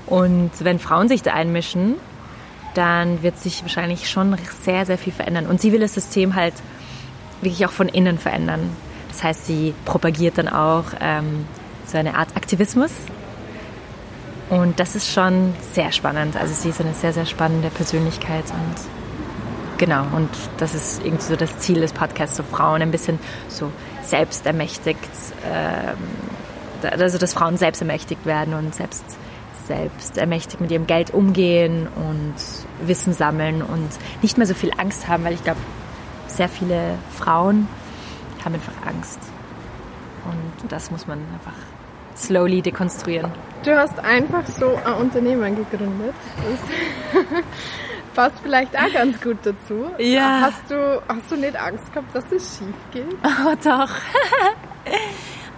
[0.06, 1.96] Und wenn Frauen sich da einmischen,
[2.76, 5.48] dann wird sich wahrscheinlich schon sehr, sehr viel verändern.
[5.48, 6.54] Und sie will das System halt
[7.42, 8.70] wirklich auch von innen verändern.
[9.10, 11.46] Das heißt, sie propagiert dann auch ähm,
[11.86, 12.92] so eine Art Aktivismus.
[14.50, 16.36] Und das ist schon sehr spannend.
[16.36, 21.36] Also sie ist eine sehr, sehr spannende Persönlichkeit und genau, und das ist irgendwie so
[21.36, 25.10] das Ziel des Podcasts, so Frauen ein bisschen so selbstermächtigt,
[25.46, 25.98] ähm,
[27.00, 29.04] also dass Frauen selbst ermächtigt werden und selbst
[29.68, 32.34] selbst ermächtigt mit ihrem Geld umgehen und
[32.88, 33.90] Wissen sammeln und
[34.24, 35.60] nicht mehr so viel Angst haben, weil ich glaube,
[36.28, 37.68] sehr viele Frauen
[38.44, 39.20] haben einfach Angst.
[40.26, 41.58] Und das muss man einfach
[42.16, 43.32] slowly dekonstruieren.
[43.64, 46.14] Du hast einfach so ein Unternehmen gegründet.
[47.14, 47.24] Das
[48.14, 49.92] passt vielleicht auch ganz gut dazu.
[49.98, 50.42] Ja.
[50.42, 53.18] Hast du, hast du nicht Angst gehabt, dass es schief geht?
[53.24, 53.90] Oh, doch.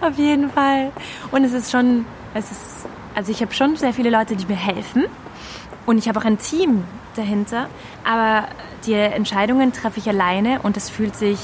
[0.00, 0.90] Auf jeden Fall.
[1.30, 4.56] Und es ist schon, es ist, also ich habe schon sehr viele Leute, die mir
[4.56, 5.04] helfen.
[5.86, 6.84] Und ich habe auch ein Team
[7.16, 7.68] dahinter.
[8.04, 8.48] Aber
[8.86, 11.38] die Entscheidungen treffe ich alleine und es fühlt sich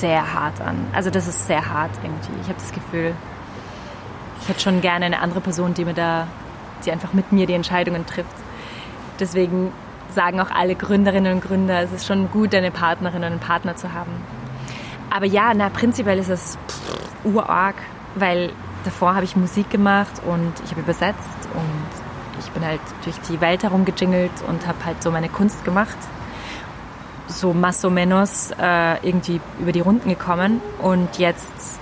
[0.00, 0.86] sehr hart an.
[0.92, 2.32] Also das ist sehr hart irgendwie.
[2.42, 3.14] Ich habe das Gefühl,
[4.42, 6.26] ich hätte schon gerne eine andere Person, die mir da,
[6.84, 8.34] die einfach mit mir die Entscheidungen trifft.
[9.18, 9.72] Deswegen
[10.14, 13.76] sagen auch alle Gründerinnen und Gründer, es ist schon gut, eine Partnerin und einen Partner
[13.76, 14.10] zu haben.
[15.10, 16.58] Aber ja, na, prinzipiell ist es
[17.24, 17.76] urarg,
[18.14, 18.52] weil
[18.84, 23.40] davor habe ich Musik gemacht und ich habe übersetzt und ich bin halt durch die
[23.40, 25.98] Welt herumgejingelt und habe halt so meine Kunst gemacht
[27.30, 30.60] so más o menos äh, irgendwie über die Runden gekommen.
[30.80, 31.80] Und jetzt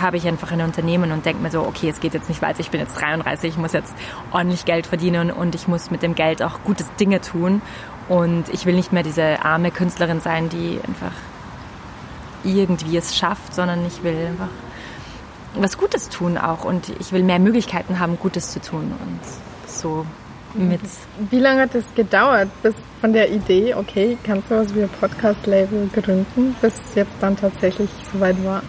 [0.00, 2.60] habe ich einfach ein Unternehmen und denke mir so, okay, es geht jetzt nicht weiter,
[2.60, 3.94] ich bin jetzt 33, ich muss jetzt
[4.32, 7.62] ordentlich Geld verdienen und ich muss mit dem Geld auch gute Dinge tun.
[8.08, 11.12] Und ich will nicht mehr diese arme Künstlerin sein, die einfach
[12.44, 14.48] irgendwie es schafft, sondern ich will einfach
[15.54, 16.64] was Gutes tun auch.
[16.64, 18.92] Und ich will mehr Möglichkeiten haben, Gutes zu tun.
[19.04, 19.20] Und
[19.66, 20.04] so
[20.54, 20.80] mit.
[21.30, 24.88] Wie lange hat es gedauert, bis von der Idee, okay, kannst du was wie ein
[24.88, 28.62] Podcast-Label gründen, bis es jetzt dann tatsächlich soweit war?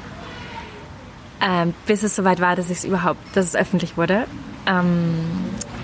[1.42, 4.26] Ähm, bis es soweit war, dass es überhaupt, dass es öffentlich wurde.
[4.66, 5.20] Ähm,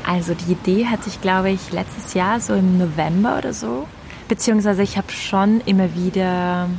[0.07, 3.87] also die Idee hatte ich, glaube ich, letztes Jahr, so im November oder so.
[4.27, 6.69] Beziehungsweise ich habe schon immer wieder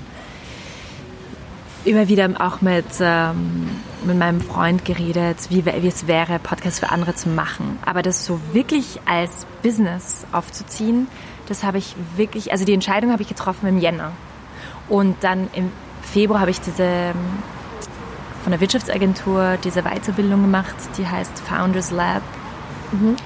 [1.85, 3.71] immer wieder auch mit, ähm,
[4.05, 7.79] mit meinem Freund geredet, wie, wie es wäre, Podcasts für andere zu machen.
[7.85, 11.09] Aber das so wirklich als Business aufzuziehen,
[11.49, 14.13] das habe ich wirklich, also die Entscheidung habe ich getroffen im Jänner.
[14.89, 15.71] Und dann im
[16.03, 17.15] Februar habe ich diese ähm,
[18.43, 22.23] von der Wirtschaftsagentur diese Weiterbildung gemacht, die heißt Founders Lab.
[22.93, 23.17] Mhm.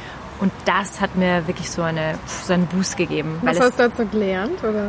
[0.40, 3.38] Und das hat mir wirklich so, eine, so einen Boost gegeben.
[3.42, 4.58] Was hast du dazu gelernt?
[4.62, 4.88] Oder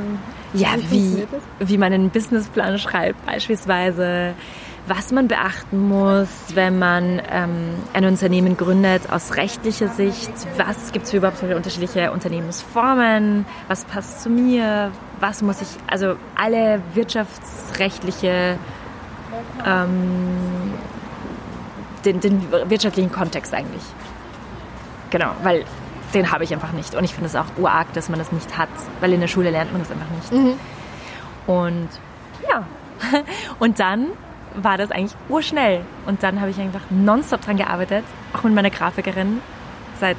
[0.54, 1.28] ja, wie,
[1.60, 4.34] wie man einen Businessplan schreibt beispielsweise,
[4.88, 11.08] was man beachten muss, wenn man ähm, ein Unternehmen gründet aus rechtlicher Sicht, was gibt
[11.08, 18.58] es überhaupt für unterschiedliche Unternehmensformen, was passt zu mir, was muss ich, also alle wirtschaftsrechtliche,
[19.66, 20.74] ähm,
[22.06, 23.84] den, den wirtschaftlichen Kontext eigentlich.
[25.10, 25.66] Genau, weil
[26.14, 26.94] den habe ich einfach nicht.
[26.94, 28.70] Und ich finde es auch urarg, dass man das nicht hat,
[29.02, 30.32] weil in der Schule lernt man das einfach nicht.
[30.32, 30.54] Mhm.
[31.48, 31.90] Und
[32.48, 32.64] ja,
[33.60, 34.10] und dann
[34.62, 35.82] war das eigentlich urschnell.
[36.06, 39.42] Und dann habe ich einfach nonstop dran gearbeitet, auch mit meiner Grafikerin
[40.00, 40.18] seit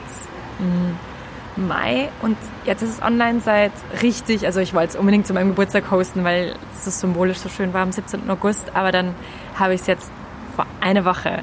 [0.59, 2.09] mm, Mai.
[2.22, 3.72] Und jetzt ist es online seit
[4.03, 7.72] richtig, also ich wollte es unbedingt zu meinem Geburtstag hosten, weil es symbolisch so schön
[7.72, 8.29] war am 17.
[8.29, 8.75] August.
[8.75, 9.14] Aber dann
[9.59, 10.11] habe ich es jetzt
[10.55, 11.42] vor einer Woche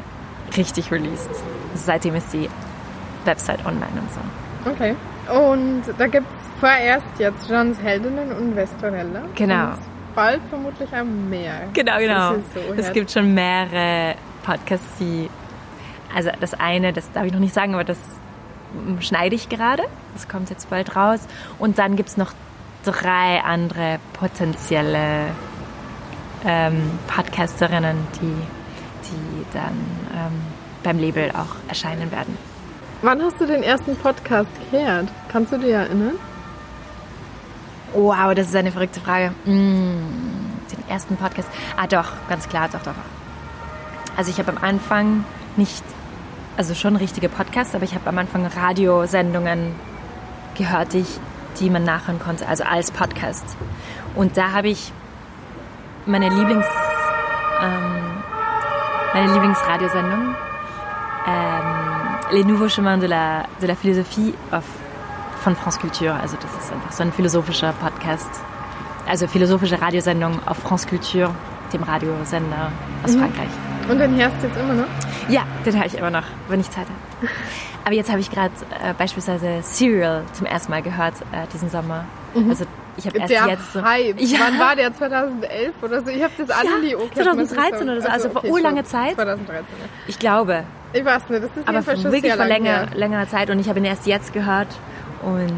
[0.56, 1.32] richtig released.
[1.74, 2.50] Seitdem ist die
[3.26, 4.72] Website online und so.
[4.72, 4.96] Okay.
[5.34, 9.24] Und da gibt es vorerst jetzt Johns Heldinnen und Vestorella.
[9.36, 9.72] Genau.
[9.72, 11.68] Und bald vermutlich auch mehr.
[11.74, 12.34] Genau, genau.
[12.54, 15.30] So es gibt schon mehrere Podcasts, die.
[16.16, 17.98] Also das eine, das darf ich noch nicht sagen, aber das
[19.00, 19.84] schneide ich gerade.
[20.14, 21.22] Das kommt jetzt bald raus.
[21.60, 22.34] Und dann gibt es noch
[22.84, 25.28] drei andere potenzielle
[26.46, 28.36] ähm, Podcasterinnen, die,
[29.10, 29.78] die dann
[30.14, 30.42] ähm,
[30.84, 32.38] beim Label auch erscheinen werden.
[33.02, 35.10] Wann hast du den ersten Podcast gehört?
[35.30, 36.16] Kannst du dir erinnern?
[37.94, 39.32] Wow, das ist eine verrückte Frage.
[39.46, 40.02] Mm,
[40.72, 41.48] den ersten Podcast.
[41.78, 42.96] Ah, doch, ganz klar, doch, doch.
[44.18, 45.26] Also ich habe am Anfang
[45.58, 45.84] nicht,
[46.58, 49.74] also schon richtige Podcasts, aber ich habe am Anfang Radiosendungen
[50.56, 51.20] gehört, die, ich,
[51.60, 53.46] die man nachhören konnte, also als Podcast.
[54.16, 54.92] Und da habe ich
[56.06, 56.66] meine Lieblings,
[57.62, 58.24] ähm,
[59.14, 60.36] meine Lieblingsradiosendung,
[61.28, 61.84] ähm,
[62.32, 64.64] Les Nouveaux Chemins de la, de la Philosophie auf,
[65.44, 66.14] von France Culture.
[66.22, 68.30] Also das ist einfach so ein philosophischer Podcast,
[69.08, 71.34] also philosophische Radiosendung auf France Culture,
[71.72, 72.72] dem Radiosender
[73.04, 73.20] aus Mhm.
[73.20, 73.50] Frankreich.
[73.90, 74.86] Und den hörst du jetzt immer noch?
[75.28, 77.32] Ja, den höre ich immer noch, wenn ich Zeit habe.
[77.86, 82.06] Aber jetzt habe ich gerade äh, beispielsweise Serial zum ersten Mal gehört äh, diesen Sommer.
[82.50, 84.16] Also ich habe erst Der jetzt so, Hype.
[84.22, 84.40] Ja.
[84.48, 84.94] Wann war der?
[84.94, 86.10] 2011 oder so?
[86.10, 87.90] Ich habe das Anli muss ich 2013 sagen.
[87.90, 88.86] oder so, also vor urlange schon.
[88.86, 89.16] Zeit.
[89.16, 89.86] 2013, ja.
[90.08, 92.88] ich glaube, Ich weiß nicht, das ist aber wirklich vor länger, her.
[92.96, 94.68] längerer Zeit und ich habe ihn erst jetzt gehört
[95.24, 95.50] und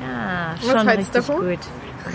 [0.00, 1.40] ja, Was schon richtig davon?
[1.50, 1.58] gut.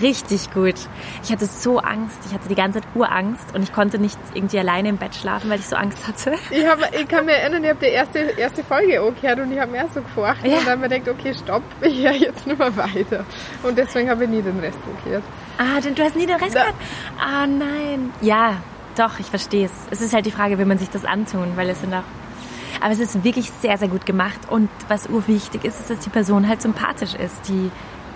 [0.02, 0.74] Richtig gut.
[1.22, 4.58] Ich hatte so Angst, ich hatte die ganze Zeit Urangst und ich konnte nicht irgendwie
[4.58, 6.34] alleine im Bett schlafen, weil ich so Angst hatte.
[6.50, 9.50] Ich, hab, ich kann mich erinnern, ich habe die erste, erste Folge auch gehört und
[9.50, 10.58] ich habe mir erst so gefurcht Ja.
[10.58, 13.24] und dann mir gedacht, okay, stopp, ich höre jetzt nur mal weiter.
[13.62, 15.22] Und deswegen habe ich nie den Rest auch gehört.
[15.56, 16.76] Ah, denn du hast nie den Rest Da- gehört?
[17.18, 18.12] Ah, nein.
[18.20, 18.56] Ja,
[18.94, 19.72] doch, ich verstehe es.
[19.90, 22.02] Es ist halt die Frage, will man sich das antun, weil es sind auch...
[22.80, 24.40] Aber es ist wirklich sehr, sehr gut gemacht.
[24.48, 27.48] Und was urwichtig ist, ist, dass die Person halt sympathisch ist.
[27.48, 27.70] Die,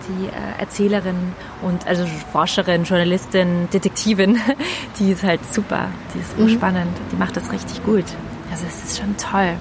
[0.09, 1.17] die äh, Erzählerin
[1.63, 4.39] und also Forscherin, Journalistin, Detektivin,
[4.99, 5.89] die ist halt super.
[6.15, 6.93] Die ist urspannend.
[7.11, 8.05] Die macht das richtig gut.
[8.51, 9.57] Also es ist schon toll.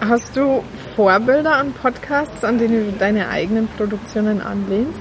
[0.00, 0.62] Hast du
[0.94, 5.00] Vorbilder an Podcasts, an denen du deine eigenen Produktionen anlehnst?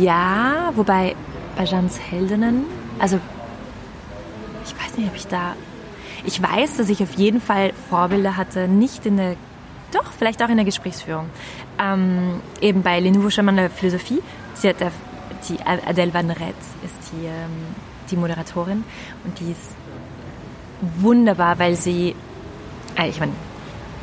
[0.00, 1.16] Ja, wobei
[1.56, 2.64] bei Jans Heldinnen,
[2.98, 3.18] also
[4.64, 5.54] ich weiß nicht, ob ich da.
[6.26, 9.36] Ich weiß, dass ich auf jeden Fall Vorbilder hatte, nicht in der,
[9.92, 11.30] doch, vielleicht auch in der Gesprächsführung.
[11.78, 14.20] Ähm, eben bei Les Nouveaux Chemins de la Philosophie,
[14.54, 14.90] sie hat der,
[15.48, 17.74] die Adèle Van Ret ist die, ähm,
[18.10, 18.82] die Moderatorin
[19.24, 19.76] und die ist
[20.98, 22.16] wunderbar, weil sie,
[22.98, 23.32] äh, ich meine,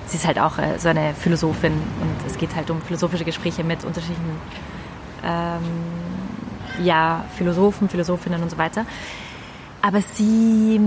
[0.05, 3.65] sie ist halt auch äh, so eine Philosophin und es geht halt um philosophische Gespräche
[3.65, 4.39] mit unterschiedlichen
[5.25, 8.85] ähm, ja, Philosophen, Philosophinnen und so weiter.
[9.81, 10.79] Aber sie,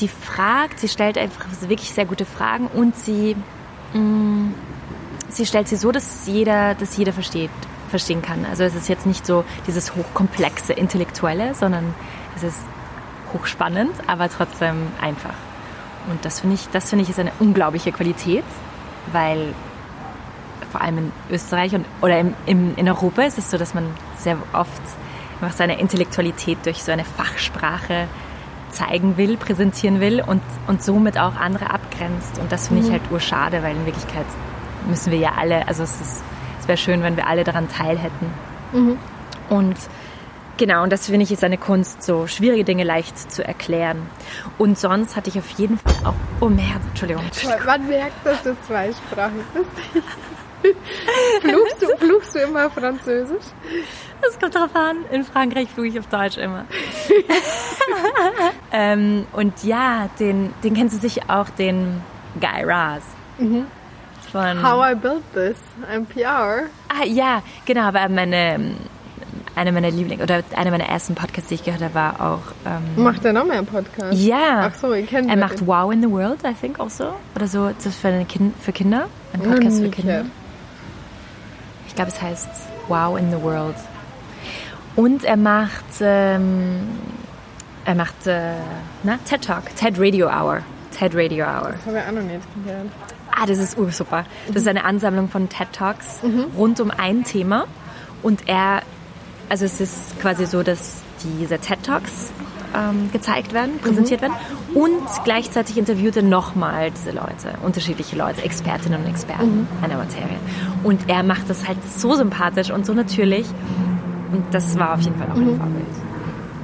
[0.00, 3.36] sie fragt, sie stellt einfach wirklich sehr gute Fragen und sie,
[3.92, 4.52] mh,
[5.28, 7.50] sie stellt sie so, dass jeder, dass jeder versteht,
[7.90, 8.44] verstehen kann.
[8.46, 11.94] Also es ist jetzt nicht so dieses hochkomplexe Intellektuelle, sondern
[12.34, 12.58] es ist
[13.32, 15.34] hochspannend, aber trotzdem einfach.
[16.10, 18.44] Und das finde ich, das finde ich ist eine unglaubliche Qualität,
[19.12, 19.54] weil
[20.72, 23.84] vor allem in Österreich und oder im, im, in Europa ist es so, dass man
[24.16, 24.82] sehr oft
[25.40, 28.08] einfach seine Intellektualität durch so eine Fachsprache
[28.70, 32.38] zeigen will, präsentieren will und, und somit auch andere abgrenzt.
[32.38, 34.26] Und das finde ich halt urschade, weil in Wirklichkeit
[34.88, 36.22] müssen wir ja alle, also es, ist,
[36.60, 38.26] es wäre schön, wenn wir alle daran teil hätten.
[39.48, 39.76] Und
[40.56, 44.08] genau, und das finde ich ist eine Kunst, so schwierige Dinge leicht zu erklären.
[44.58, 47.24] Und sonst hatte ich auf jeden Fall auch, oh Merde, Entschuldigung.
[47.66, 50.04] Man merkt, dass du zweisprachig bist.
[51.40, 53.44] fluchst, du, fluchst du immer Französisch?
[54.22, 54.98] Das kommt drauf an.
[55.10, 56.66] In Frankreich fluge ich auf Deutsch immer.
[58.72, 62.02] ähm, und ja, den, den kennst du sicher auch, den
[62.40, 63.02] Guy Raz.
[64.30, 65.56] Von, How I Built This,
[65.90, 66.64] NPR.
[66.88, 68.76] ah, ja, genau, aber meine,
[69.56, 73.02] eine meiner Lieblings- oder eine meiner ersten Podcasts, die ich gehört habe, war auch, ähm,
[73.02, 74.12] Macht er noch mehr einen Podcast?
[74.12, 74.70] ja.
[74.70, 77.14] Ach so, ich kenne Er macht Wow in the World, I think, also.
[77.34, 79.08] Oder so, das ist für, kind, für Kinder.
[79.32, 80.12] Ein Podcast für Kinder.
[80.12, 80.26] gehört.
[82.00, 82.48] Glaube, es heißt
[82.88, 83.74] Wow in the World.
[84.96, 86.80] Und er macht, ähm,
[87.84, 88.54] er macht, äh,
[89.02, 90.62] na, TED Talk, TED Radio Hour.
[90.98, 91.72] TED Radio Hour.
[91.72, 92.86] Das habe ich auch noch nicht gehört.
[93.30, 94.24] Ah, das ist ursuper.
[94.46, 96.20] Das ist eine Ansammlung von TED Talks
[96.56, 97.66] rund um ein Thema.
[98.22, 98.80] Und er,
[99.50, 102.32] also es ist quasi so, dass diese TED Talks
[102.76, 104.34] ähm, gezeigt werden, präsentiert werden.
[104.74, 110.38] Und gleichzeitig interviewt er nochmal diese Leute, unterschiedliche Leute, Expertinnen und Experten einer Materie.
[110.82, 113.46] Und er macht das halt so sympathisch und so natürlich.
[114.32, 115.86] Und das war auf jeden Fall auch ein Vorbild.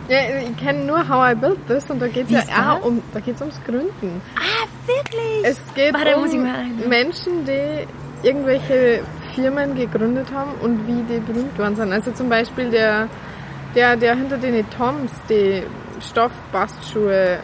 [0.09, 2.85] Ja, ich kenne nur How I Built This und da geht es ja das?
[2.85, 4.23] um, da geht's ums Gründen.
[4.37, 5.43] Ah, wirklich?
[5.43, 6.89] Es geht Warte, um.
[6.89, 7.87] Menschen, die
[8.27, 9.03] irgendwelche
[9.35, 11.93] Firmen gegründet haben und wie die berühmt worden sind.
[11.93, 13.09] Also zum Beispiel der,
[13.75, 15.63] der, der hinter den Toms, die
[16.01, 17.39] Stoffbastschuhe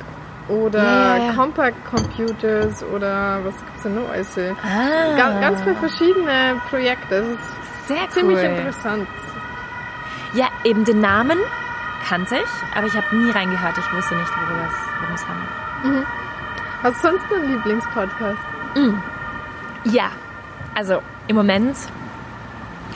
[0.49, 1.33] oder Ja, ja, ja.
[1.35, 4.37] Compact Computers oder was gibt's denn noch alles?
[4.39, 7.21] Ah, Ganz, ganz viele verschiedene Projekte.
[7.23, 8.45] Das ist sehr ziemlich cool.
[8.45, 9.09] interessant.
[10.35, 11.39] Ja, eben den Namen
[12.09, 13.77] kannte ich, aber ich habe nie reingehört.
[13.79, 16.07] Ich wusste nicht, worüber es, worum es handelt.
[16.83, 18.39] Hast du sonst noch einen Lieblingspodcast?
[19.85, 20.11] Ja,
[20.75, 21.77] also im Moment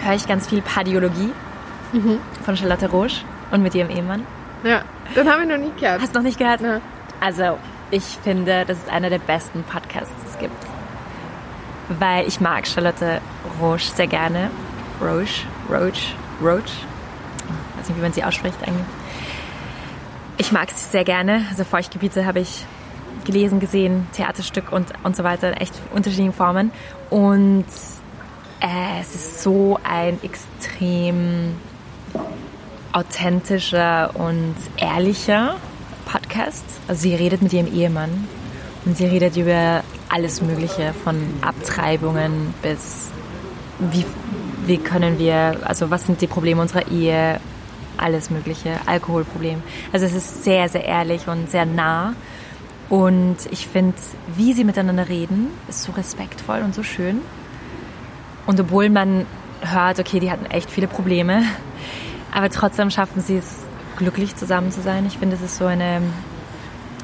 [0.02, 1.32] höre ich ganz viel Pardiologie
[2.44, 4.26] von Charlotte Roche und mit ihrem Ehemann.
[4.64, 4.82] Ja,
[5.14, 6.00] den habe ich noch nie gehört.
[6.00, 6.60] Hast du noch nicht gehört?
[6.60, 6.80] Ja.
[7.20, 7.58] Also,
[7.90, 10.66] ich finde, das ist einer der besten Podcasts, die es gibt.
[12.00, 13.20] Weil ich mag Charlotte
[13.60, 14.50] Roche sehr gerne.
[15.00, 16.64] Roche, Roche, Roche.
[16.64, 18.86] Ich weiß nicht, wie man sie ausspricht eigentlich.
[20.38, 21.44] Ich mag sie sehr gerne.
[21.48, 22.64] Also Feuchtgebiete habe ich
[23.24, 26.72] gelesen, gesehen, Theaterstück und, und so weiter, echt unterschiedlichen Formen.
[27.10, 27.66] Und
[28.60, 31.54] äh, es ist so ein extrem
[32.96, 35.56] authentischer und ehrlicher
[36.06, 36.64] Podcast.
[36.88, 38.26] Also sie redet mit ihrem Ehemann
[38.86, 43.10] und sie redet über alles Mögliche von Abtreibungen bis
[43.78, 44.06] wie,
[44.64, 47.38] wie können wir, also was sind die Probleme unserer Ehe,
[47.98, 49.62] alles Mögliche, Alkoholproblem.
[49.92, 52.14] Also es ist sehr, sehr ehrlich und sehr nah.
[52.88, 53.98] Und ich finde,
[54.36, 57.20] wie sie miteinander reden, ist so respektvoll und so schön.
[58.46, 59.26] Und obwohl man
[59.60, 61.42] hört, okay, die hatten echt viele Probleme,
[62.36, 63.60] aber trotzdem schaffen sie es,
[63.96, 65.06] glücklich zusammen zu sein.
[65.06, 66.02] Ich finde, es ist so eine,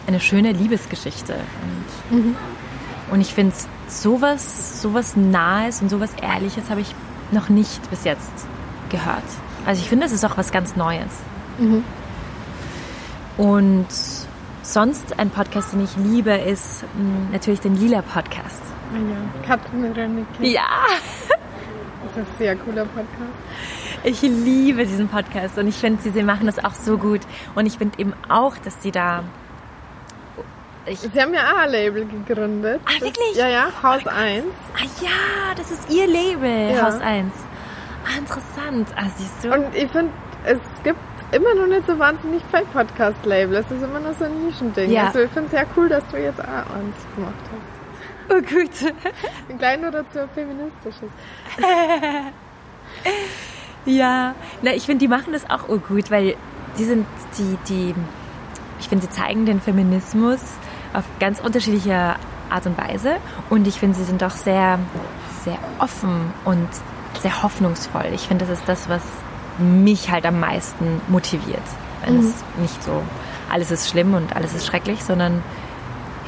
[0.07, 1.37] eine schöne Liebesgeschichte.
[2.11, 2.37] Und,
[3.11, 3.55] und ich finde,
[3.89, 6.95] sowas, sowas Nahes und sowas Ehrliches habe ich
[7.31, 8.31] noch nicht bis jetzt
[8.91, 9.23] gehört.
[9.65, 11.09] Also ich finde, es ist auch was ganz Neues.
[13.39, 13.87] Und
[14.63, 18.61] sonst ein Podcast, den ich liebe, ist mh, natürlich den Lila Podcast.
[18.93, 20.47] Ja, Katrin Rönnecke.
[20.47, 20.67] Ja,
[22.03, 23.39] Das ist ein sehr cooler Podcast.
[24.05, 27.21] Ich liebe diesen Podcast und ich finde, sie, sie machen das auch so gut.
[27.55, 29.23] Und ich finde eben auch, dass sie da...
[30.85, 32.81] Ich, Sie haben ja auch ein Label gegründet.
[32.85, 33.37] Ah, Das- wirklich?
[33.37, 34.45] Ja, ja, Haus 1.
[34.75, 36.87] ah ja, das ist ihr Label, Ja.
[36.87, 37.33] Haus 1.
[38.05, 38.89] Ah, interessant.
[38.97, 39.53] Ah, siehst du?
[39.55, 40.11] Und ich finde,
[40.45, 40.99] es gibt
[41.31, 43.55] immer noch nicht so wahnsinnig viele Podcast-Label.
[43.59, 44.91] Es ist immer noch so ein Nischending.
[44.91, 45.07] Ja.
[45.07, 48.35] Also ich finde es sehr cool, dass du jetzt auch eins gemacht hast.
[48.35, 48.93] oh, gut.
[49.49, 51.11] Ein klein nur dazu feministisches.
[53.85, 56.37] Ja, na, ich finde, die machen das auch gut, weil
[56.79, 57.07] die sind,
[57.39, 57.95] die, die,
[58.81, 60.41] ich finde, sie zeigen den Feminismus
[60.93, 62.17] auf ganz unterschiedliche
[62.51, 63.17] Art und Weise
[63.51, 64.79] und ich finde, sie sind auch sehr,
[65.45, 66.69] sehr offen und
[67.21, 68.07] sehr hoffnungsvoll.
[68.15, 69.03] Ich finde, das ist das, was
[69.59, 71.63] mich halt am meisten motiviert.
[72.05, 73.03] Wenn es nicht so,
[73.51, 75.43] alles ist schlimm und alles ist schrecklich, sondern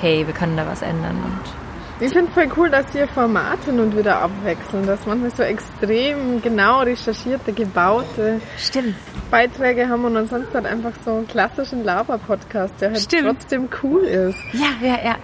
[0.00, 1.63] hey, wir können da was ändern und
[2.00, 6.42] Ich finde voll cool, dass die ihr Formate nun wieder abwechseln, dass manchmal so extrem
[6.42, 8.96] genau recherchierte, gebaute Stimmt.
[9.30, 13.38] Beiträge haben und ansonsten halt einfach so einen klassischen Laber-Podcast, der halt Stimmt.
[13.38, 14.38] trotzdem cool ist.
[14.52, 15.14] Ja, ja, ja.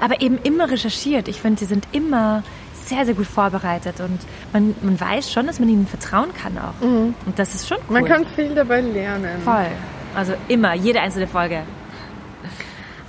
[0.00, 1.26] Aber eben immer recherchiert.
[1.26, 2.42] Ich finde, die sind immer
[2.84, 4.18] sehr, sehr gut vorbereitet und
[4.52, 6.82] man, man weiß schon, dass man ihnen vertrauen kann auch.
[6.82, 7.94] Und das ist schon cool.
[7.94, 9.40] Man kann viel dabei lernen.
[9.42, 9.68] Voll.
[10.14, 11.62] Also immer, jede einzelne Folge.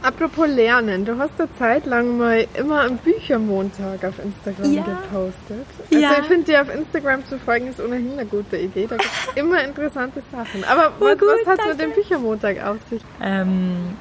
[0.03, 4.81] Apropos Lernen, du hast eine Zeit lang mal immer am Büchermontag auf Instagram Ja.
[4.83, 5.67] gepostet.
[5.91, 6.13] Also Ja.
[6.19, 8.87] ich finde, dir auf Instagram zu folgen ist ohnehin eine gute Idee.
[8.87, 10.63] Da gibt es immer interessante Sachen.
[10.63, 13.01] Aber was, gut, was hat es mit dem Büchermontag auf sich?
[13.21, 13.95] Ähm,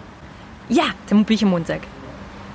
[0.71, 1.81] ja, der Büchermontag.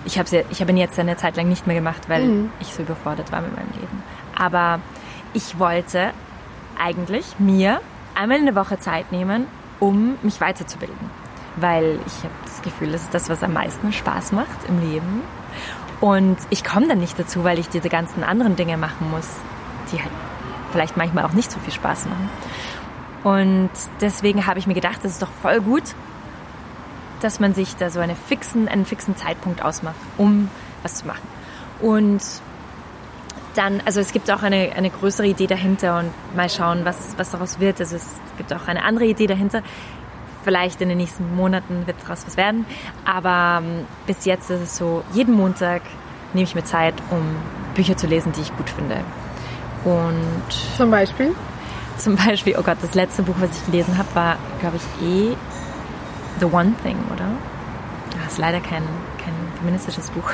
[0.06, 2.82] Ich habe ich hab ihn jetzt eine Zeit lang nicht mehr gemacht, weil ich so
[2.82, 4.04] überfordert war mit meinem Leben.
[4.38, 4.80] Aber
[5.34, 6.12] ich wollte
[6.80, 7.80] eigentlich mir
[8.16, 9.46] einmal in der Woche Zeit nehmen,
[9.80, 11.25] um mich weiterzubilden.
[11.58, 15.22] Weil ich habe das Gefühl, das ist das, was am meisten Spaß macht im Leben.
[16.02, 19.28] Und ich komme dann nicht dazu, weil ich diese ganzen anderen Dinge machen muss,
[19.92, 20.12] die halt
[20.72, 22.30] vielleicht manchmal auch nicht so viel Spaß machen.
[23.24, 25.84] Und deswegen habe ich mir gedacht, das ist doch voll gut,
[27.22, 30.50] dass man sich da so eine fixen, einen fixen Zeitpunkt ausmacht, um
[30.84, 31.28] was zu machen.
[31.82, 32.22] Und
[33.56, 37.32] dann, also es gibt auch eine, eine größere Idee dahinter und mal schauen, was, was
[37.32, 37.80] daraus wird.
[37.80, 39.64] Also es gibt auch eine andere Idee dahinter.
[40.46, 42.66] Vielleicht in den nächsten Monaten wird daraus was werden.
[43.04, 45.82] Aber ähm, bis jetzt ist es so, jeden Montag
[46.34, 47.36] nehme ich mir Zeit, um
[47.74, 48.98] Bücher zu lesen, die ich gut finde.
[49.84, 51.36] Und Zum Beispiel?
[51.98, 55.36] zum Beispiel, oh Gott, das letzte Buch, was ich gelesen habe, war, glaube ich, eh
[56.40, 57.26] The One Thing, oder?
[58.22, 58.84] Das ist leider kein,
[59.18, 60.30] kein feministisches Buch.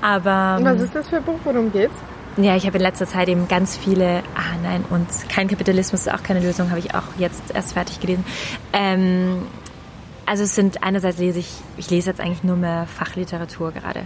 [0.00, 1.38] Aber was ist das für ein Buch?
[1.44, 1.94] Worum geht's?
[2.44, 6.12] Ja, ich habe in letzter Zeit eben ganz viele, ah nein, und kein Kapitalismus ist
[6.12, 8.24] auch keine Lösung, habe ich auch jetzt erst fertig gelesen.
[8.72, 9.42] Ähm,
[10.26, 14.02] also es sind, einerseits lese ich, ich lese jetzt eigentlich nur mehr Fachliteratur gerade.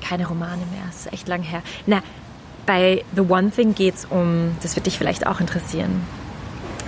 [0.00, 1.62] Keine Romane mehr, es ist echt lang her.
[1.86, 2.02] Na,
[2.64, 6.02] bei The One Thing geht's um, das wird dich vielleicht auch interessieren.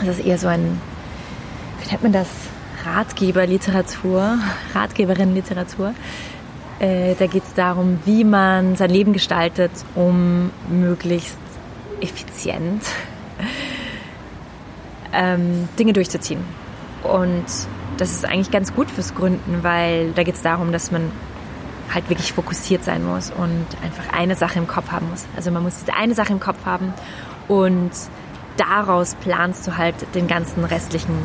[0.04, 0.80] Das ist eher so ein,
[1.82, 2.28] wie nennt man das?
[2.84, 4.38] Ratgeberliteratur,
[4.74, 5.94] Ratgeberin-Literatur.
[6.80, 11.38] Äh, da geht es darum, wie man sein Leben gestaltet, um möglichst
[12.00, 12.82] effizient
[15.12, 16.40] ähm, Dinge durchzuziehen.
[17.02, 17.44] Und
[17.96, 21.10] das ist eigentlich ganz gut fürs Gründen, weil da geht es darum, dass man
[21.92, 25.26] halt wirklich fokussiert sein muss und einfach eine Sache im Kopf haben muss.
[25.36, 26.92] Also man muss diese eine Sache im Kopf haben
[27.48, 27.90] und
[28.56, 31.16] daraus planst du halt den ganzen restlichen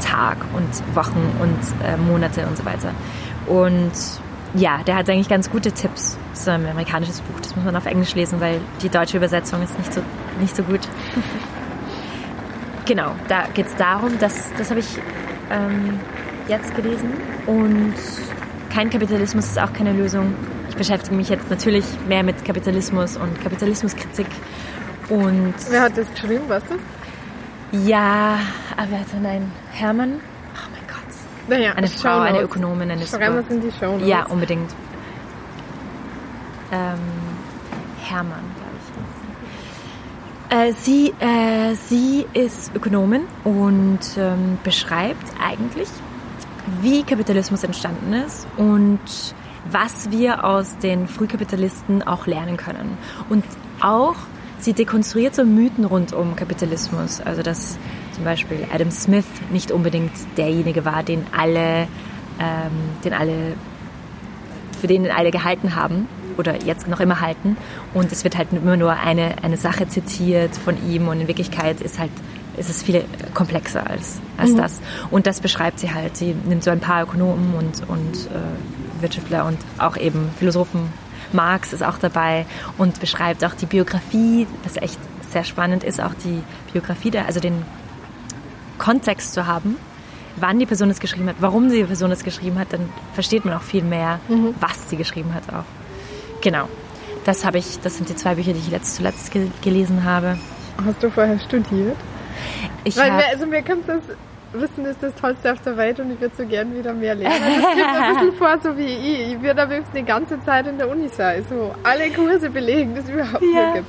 [0.00, 2.92] Tag und Wochen und äh, Monate und so weiter.
[3.46, 3.92] Und
[4.56, 6.18] ja, der hat eigentlich ganz gute Tipps.
[6.30, 9.62] Das ist ein amerikanisches Buch, das muss man auf Englisch lesen, weil die deutsche Übersetzung
[9.62, 10.00] ist nicht so,
[10.40, 10.80] nicht so gut.
[12.86, 14.86] genau, da geht es darum, dass, das habe ich
[15.50, 16.00] ähm,
[16.48, 17.10] jetzt gelesen.
[17.46, 17.94] Und
[18.72, 20.34] kein Kapitalismus ist auch keine Lösung.
[20.68, 24.26] Ich beschäftige mich jetzt natürlich mehr mit Kapitalismus und Kapitalismuskritik.
[25.08, 27.78] Und Wer hat das geschrieben, weißt du?
[27.88, 28.38] ja,
[28.76, 30.14] aber warte, nein, Hermann.
[30.14, 30.35] Oh mein Gott.
[31.48, 32.42] Naja, Eine Frau, eine.
[32.42, 34.08] Ökonomin, eine Schreiben wir in die Show Notes.
[34.08, 34.70] Ja, unbedingt.
[36.72, 36.98] Ähm,
[38.02, 38.76] Hermann, glaube
[40.50, 40.56] ich.
[40.56, 45.88] Äh, sie, äh, sie ist Ökonomin und ähm, beschreibt eigentlich,
[46.80, 49.00] wie Kapitalismus entstanden ist und
[49.70, 52.96] was wir aus den Frühkapitalisten auch lernen können.
[53.28, 53.44] Und
[53.80, 54.16] auch,
[54.58, 57.20] sie dekonstruiert so Mythen rund um Kapitalismus.
[57.20, 57.78] Also, dass
[58.16, 61.82] zum Beispiel Adam Smith nicht unbedingt derjenige war, den alle,
[62.40, 62.72] ähm,
[63.04, 63.52] den alle
[64.80, 66.08] für den alle gehalten haben
[66.38, 67.56] oder jetzt noch immer halten.
[67.92, 71.80] Und es wird halt immer nur eine, eine Sache zitiert von ihm und in Wirklichkeit
[71.80, 72.10] ist halt
[72.56, 73.04] ist es viel
[73.34, 74.80] komplexer als, als das.
[75.10, 76.16] Und das beschreibt sie halt.
[76.16, 80.90] Sie nimmt so ein paar Ökonomen und, und äh, Wirtschaftler und auch eben Philosophen.
[81.34, 82.46] Marx ist auch dabei
[82.78, 84.98] und beschreibt auch die Biografie, was echt
[85.30, 86.42] sehr spannend ist, auch die
[86.72, 87.62] Biografie, der, also den
[88.78, 89.76] Kontext zu haben,
[90.36, 93.54] wann die Person es geschrieben hat, warum die Person es geschrieben hat, dann versteht man
[93.54, 94.20] auch viel mehr,
[94.60, 95.64] was sie geschrieben hat auch.
[96.42, 96.68] Genau.
[97.24, 100.38] Das habe ich, das sind die zwei Bücher, die ich letzt, zuletzt ge gelesen habe.
[100.84, 101.96] Hast du vorher studiert?
[102.84, 104.02] Ich Weil mir, also mir kommt das
[104.52, 107.36] Wissen ist das Tollste auf der Welt und ich würde so gern wieder mehr lernen.
[107.60, 109.32] Das gibt ein bisschen vor, so wie ich.
[109.32, 112.94] Ich würde am liebsten die ganze Zeit in der Uni sein, so alle Kurse belegen,
[112.94, 113.72] die es überhaupt Ja.
[113.72, 113.88] nicht gibt.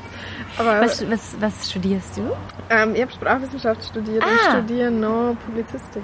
[0.58, 2.32] Aber was, was, was studierst du?
[2.70, 4.52] ähm, ich habe Sprachwissenschaft studiert und Ah.
[4.58, 6.04] studiere noch Publizistik.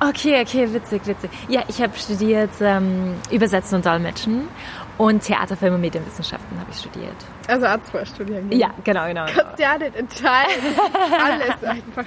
[0.00, 1.30] Okay, okay, witzig, witzig.
[1.48, 4.48] Ja, ich habe studiert ähm, Übersetzen und Dolmetschen
[4.98, 7.14] und Theater, Film und Medienwissenschaften habe ich studiert.
[7.46, 8.50] Also Arztvorstudieren.
[8.52, 9.26] Ja, genau, genau.
[9.26, 10.64] Genau, Kannst ja nicht entscheiden.
[11.22, 12.04] Alles einfach.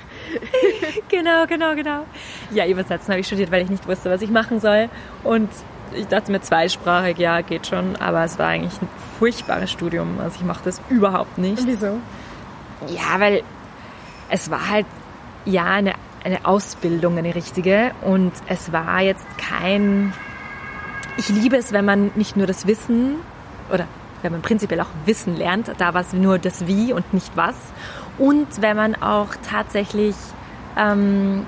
[1.10, 1.76] genau, genau.
[1.76, 2.06] genau.
[2.52, 4.90] Ja, Übersetzen habe ich studiert, weil ich nicht wusste, was ich machen soll.
[5.24, 5.50] Und
[5.94, 7.96] ich dachte mir, zweisprachig, ja, geht schon.
[7.98, 8.88] Aber es war eigentlich ein
[9.20, 10.20] furchtbares Studium.
[10.20, 11.66] Also ich mache das überhaupt nicht.
[11.66, 12.00] Wieso?
[12.88, 13.44] Ja, weil
[14.30, 14.86] es war halt
[15.46, 17.92] ja eine, eine Ausbildung, eine richtige.
[18.04, 20.14] Und es war jetzt kein.
[21.18, 23.16] Ich liebe es, wenn man nicht nur das Wissen
[23.72, 23.88] oder
[24.22, 27.56] wenn man prinzipiell auch Wissen lernt, da war es nur das Wie und nicht was.
[28.18, 30.16] Und wenn man auch tatsächlich
[30.78, 31.46] ähm,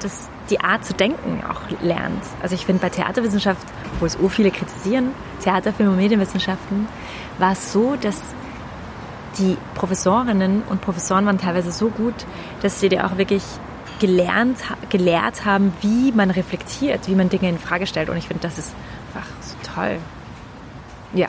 [0.00, 2.22] das, die Art zu denken auch lernt.
[2.42, 3.66] Also ich finde bei Theaterwissenschaft,
[4.00, 6.88] wo es so viele kritisieren, Theater, Film und Medienwissenschaften,
[7.38, 8.20] war es so, dass
[9.38, 12.14] die Professorinnen und Professoren waren teilweise so gut,
[12.62, 13.42] dass sie dir auch wirklich
[14.00, 18.08] gelernt, gelehrt haben, wie man reflektiert, wie man Dinge in Frage stellt.
[18.08, 18.74] Und ich finde, das ist
[19.14, 19.98] einfach so toll.
[21.14, 21.28] Ja.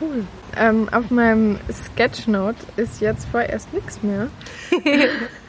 [0.00, 0.24] Cool.
[0.56, 4.28] Ähm, auf meinem Sketchnote ist jetzt vorerst nichts mehr.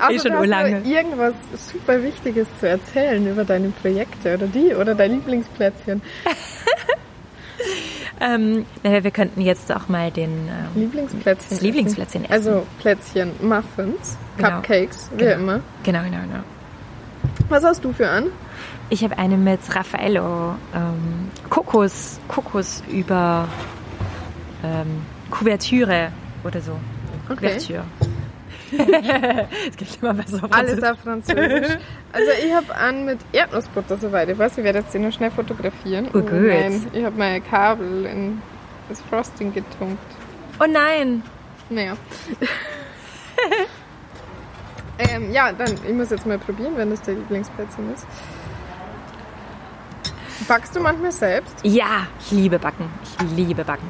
[0.00, 1.34] Also Eh schon du hast irgendwas
[1.72, 6.02] super Wichtiges zu erzählen über deine Projekte oder die oder dein Lieblingsplätzchen.
[8.20, 11.50] Ähm, wir könnten jetzt auch mal den ähm, Lieblingsplätzchen.
[11.50, 12.32] das Lieblingsplätzchen essen.
[12.32, 14.48] Also Plätzchen, Muffins, Genau.
[14.50, 15.34] Cupcakes, wie Genau.
[15.34, 15.60] immer.
[15.82, 16.44] genau, genau, genau.
[17.48, 18.26] Was hast du für an?
[18.90, 23.48] Ich habe eine mit Raffaello ähm, Kokos, Kokos über
[24.62, 26.12] ähm, Kuvertüre
[26.44, 26.72] oder so.
[27.28, 27.34] Okay.
[27.48, 27.84] Kuvertüre.
[28.72, 30.90] Es gibt immer was auf Alles Französisch.
[30.90, 31.78] auf Französisch.
[32.12, 34.28] Also ich habe an mit Erdnussbutter soweit.
[34.28, 36.08] Ich weiß, ich werde jetzt den nur schnell fotografieren.
[36.08, 36.32] Oh, gut.
[36.32, 38.42] nein, ich habe mein Kabel in
[38.88, 40.02] das Frosting getunkt.
[40.60, 41.22] Oh nein!
[41.70, 41.96] Naja.
[44.98, 48.06] ähm, ja, dann, ich muss jetzt mal probieren, wenn das der Lieblingsplätzchen ist.
[50.48, 51.54] Backst du manchmal selbst?
[51.62, 52.90] Ja, ich liebe Backen.
[53.20, 53.88] Ich liebe Backen.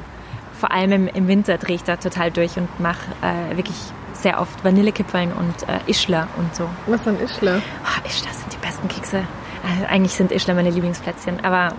[0.59, 3.75] Vor allem im, im Winter drehe ich da total durch und mache äh, wirklich
[4.23, 6.67] sehr oft Vanillekipferln und äh, Ischler und so.
[6.87, 7.61] Was dann Ischler?
[7.83, 9.17] Oh, Ischler sind die besten Kekse.
[9.17, 11.73] Äh, eigentlich sind Ischler meine Lieblingsplätzchen, aber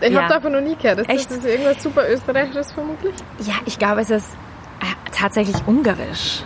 [0.00, 0.22] Ich Ja.
[0.24, 0.98] habe davon noch nie gehört.
[0.98, 1.30] Ist Echt?
[1.30, 3.14] das ist irgendwas super Österreichisches vermutlich?
[3.38, 4.28] Ja, ich glaube, es ist
[4.82, 6.42] äh, tatsächlich ungarisch.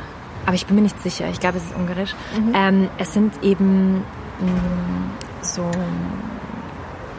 [0.47, 1.27] Aber ich bin mir nicht sicher.
[1.31, 2.15] Ich glaube, es ist ungarisch.
[2.55, 4.05] Ähm, es sind eben mh,
[5.43, 5.69] so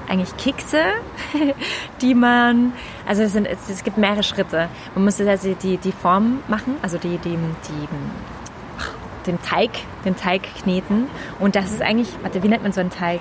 [0.07, 0.81] eigentlich Kekse,
[2.01, 2.73] die man,
[3.09, 4.69] also es, sind, es, es gibt mehrere Schritte.
[4.93, 7.87] Man muss also die, die Form machen, also die, die, die,
[9.25, 9.71] den Teig,
[10.05, 11.07] den Teig kneten.
[11.39, 13.19] Und das ist eigentlich, warte, wie nennt man so einen Teig?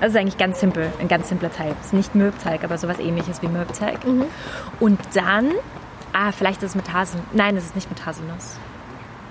[0.00, 1.76] Es ist eigentlich ganz simpel, ein ganz simpler Teig.
[1.80, 4.04] Es ist nicht Mürbteig, aber sowas ähnliches wie Mürbteig.
[4.04, 4.24] Mhm.
[4.80, 5.52] Und dann,
[6.12, 7.28] ah, vielleicht ist es mit Haselnuss.
[7.32, 8.58] Nein, es ist nicht mit Haselnuss.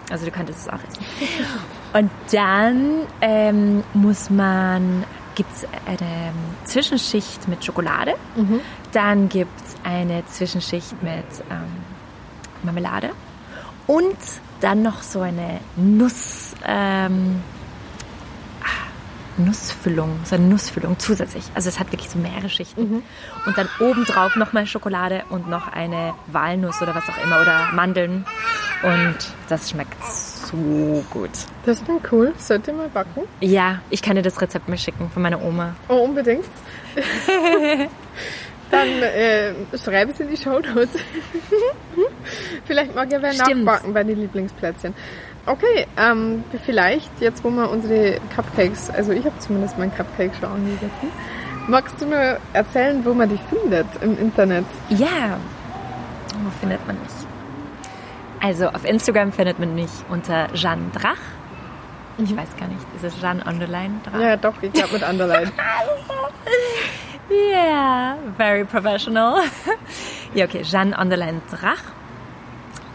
[0.09, 1.03] Also du könntest es auch essen.
[1.93, 5.03] Und dann ähm, muss man,
[5.35, 6.31] gibt es eine
[6.63, 8.15] Zwischenschicht mit Schokolade.
[8.91, 11.67] Dann gibt es eine Zwischenschicht mit ähm,
[12.63, 13.11] Marmelade.
[13.85, 14.17] Und
[14.59, 17.41] dann noch so eine Nuss, ähm,
[18.61, 18.87] ah,
[19.37, 21.43] Nussfüllung, so eine Nussfüllung zusätzlich.
[21.53, 23.03] Also es hat wirklich so mehrere Schichten.
[23.45, 28.25] Und dann obendrauf nochmal Schokolade und noch eine Walnuss oder was auch immer oder Mandeln.
[28.83, 29.17] Und
[29.47, 31.31] das schmeckt so gut.
[31.65, 32.33] Das klingt cool.
[32.37, 33.23] Sollte ich mal backen?
[33.41, 35.75] Ja, ich kann dir das Rezept mal schicken von meiner Oma.
[35.87, 36.45] Oh, unbedingt.
[38.71, 40.89] Dann äh, schreibe es in die Show Notes.
[42.65, 43.65] vielleicht mag ja wer Stimmt.
[43.65, 44.93] nachbacken bei den Lieblingsplätzchen.
[45.45, 50.49] Okay, ähm, vielleicht, jetzt wo wir unsere Cupcakes, also ich habe zumindest meinen Cupcake schon
[50.49, 51.09] angegessen,
[51.69, 54.65] magst du mir erzählen, wo man dich findet im Internet?
[54.89, 55.37] Ja,
[56.43, 57.13] wo findet man mich?
[58.41, 61.15] Also auf Instagram findet man mich unter Jeanne Drach.
[62.17, 64.19] Ich weiß gar nicht, ist es Jeanne Underline Drach?
[64.19, 65.51] Ja, doch, ich glaube mit Underline.
[67.29, 69.41] Yeah, very professional.
[70.33, 71.81] ja, okay, Jeanne Underline Drach.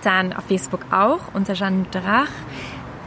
[0.02, 2.30] Dann auf Facebook auch unter Jeanne Drach.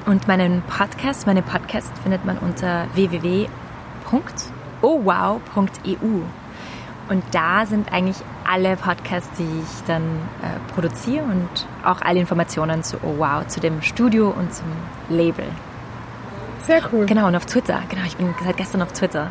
[0.06, 3.48] Und meinen Podcast, meine Podcast findet man unter www.owow.eu.
[7.08, 8.18] Und da sind eigentlich
[8.48, 10.04] alle Podcasts, die ich dann
[10.42, 14.66] äh, produziere und auch alle Informationen zu Oh Wow, zu dem Studio und zum
[15.10, 15.46] Label.
[16.64, 17.06] Sehr cool.
[17.06, 17.82] Genau, und auf Twitter.
[17.90, 19.30] Genau, ich bin seit gestern auf Twitter.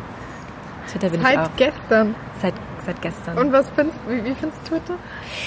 [0.91, 1.33] Twitter bin ich auch.
[1.33, 2.15] Seit gestern.
[2.41, 2.53] Seit,
[2.85, 3.37] seit gestern.
[3.37, 4.95] Und was findest wie, wie findest du Twitter?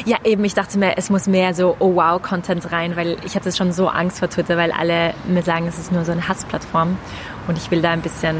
[0.05, 3.53] Ja, eben, ich dachte mir, es muss mehr so Oh wow-Content rein, weil ich hatte
[3.53, 6.99] schon so Angst vor Twitter, weil alle mir sagen, es ist nur so eine Hassplattform.
[7.47, 8.37] Und ich will da ein bisschen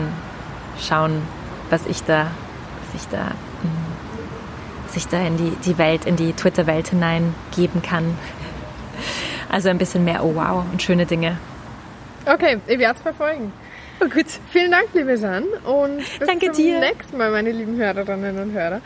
[0.81, 1.23] schauen,
[1.71, 2.27] was ich da,
[2.85, 3.25] was ich da,
[3.63, 8.17] mm, was ich da in die, die Welt, in die Twitter-Welt hineingeben kann.
[9.49, 11.39] Also ein bisschen mehr Oh wow und schöne Dinge.
[12.27, 13.53] Okay, ich werde es verfolgen.
[14.01, 14.27] Oh gut.
[14.53, 15.47] Vielen Dank, liebe Jeanne.
[15.65, 16.79] Und bis Danke zum dir.
[16.81, 18.81] nächsten Mal, meine lieben Hörerinnen und Hörer.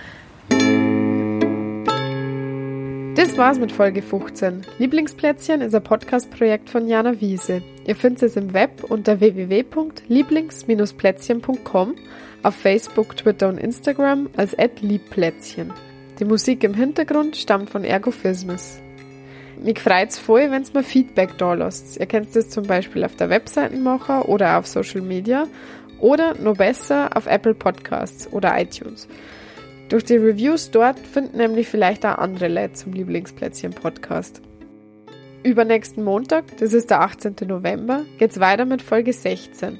[3.14, 4.62] Das war's mit Folge 15.
[4.78, 7.62] Lieblingsplätzchen ist ein Podcast-Projekt von Jana Wiese.
[7.86, 11.94] Ihr findet es im Web unter www.lieblings-plätzchen.com,
[12.42, 15.74] auf Facebook, Twitter und Instagram als @liebplätzchen.
[16.20, 18.80] Die Musik im Hintergrund stammt von Ergophismus.
[19.62, 21.96] Mich freut's voll, wenn's mir Feedback da lasst.
[22.00, 25.46] Ihr könnt das zum Beispiel auf der Webseitenmacher oder auf Social Media
[26.00, 29.06] oder noch besser auf Apple Podcasts oder iTunes.
[29.88, 34.42] Durch die Reviews dort finden nämlich vielleicht auch andere Leute zum Lieblingsplätzchen Podcast.
[35.44, 37.36] Übernächsten Montag, das ist der 18.
[37.46, 39.78] November, geht's weiter mit Folge 16.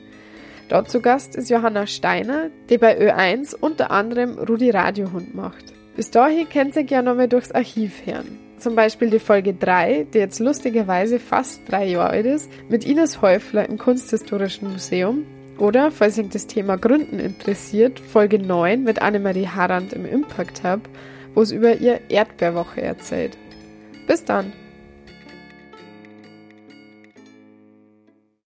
[0.69, 5.73] Dort zu Gast ist Johanna Steiner, die bei Ö1 unter anderem Rudi Radiohund macht.
[5.97, 8.42] Bis dahin könnt ihr gerne nochmal durchs Archiv hören.
[8.63, 13.21] Zum Beispiel die Folge 3, die jetzt lustigerweise fast drei Jahre alt ist, mit Ines
[13.21, 15.27] Häufler im Kunsthistorischen Museum.
[15.59, 20.89] Oder, falls euch das Thema Gründen interessiert, Folge 9 mit Annemarie Harrand im Impact Hub,
[21.35, 23.37] wo es über ihr Erdbeerwoche erzählt.
[24.07, 24.53] Bis dann!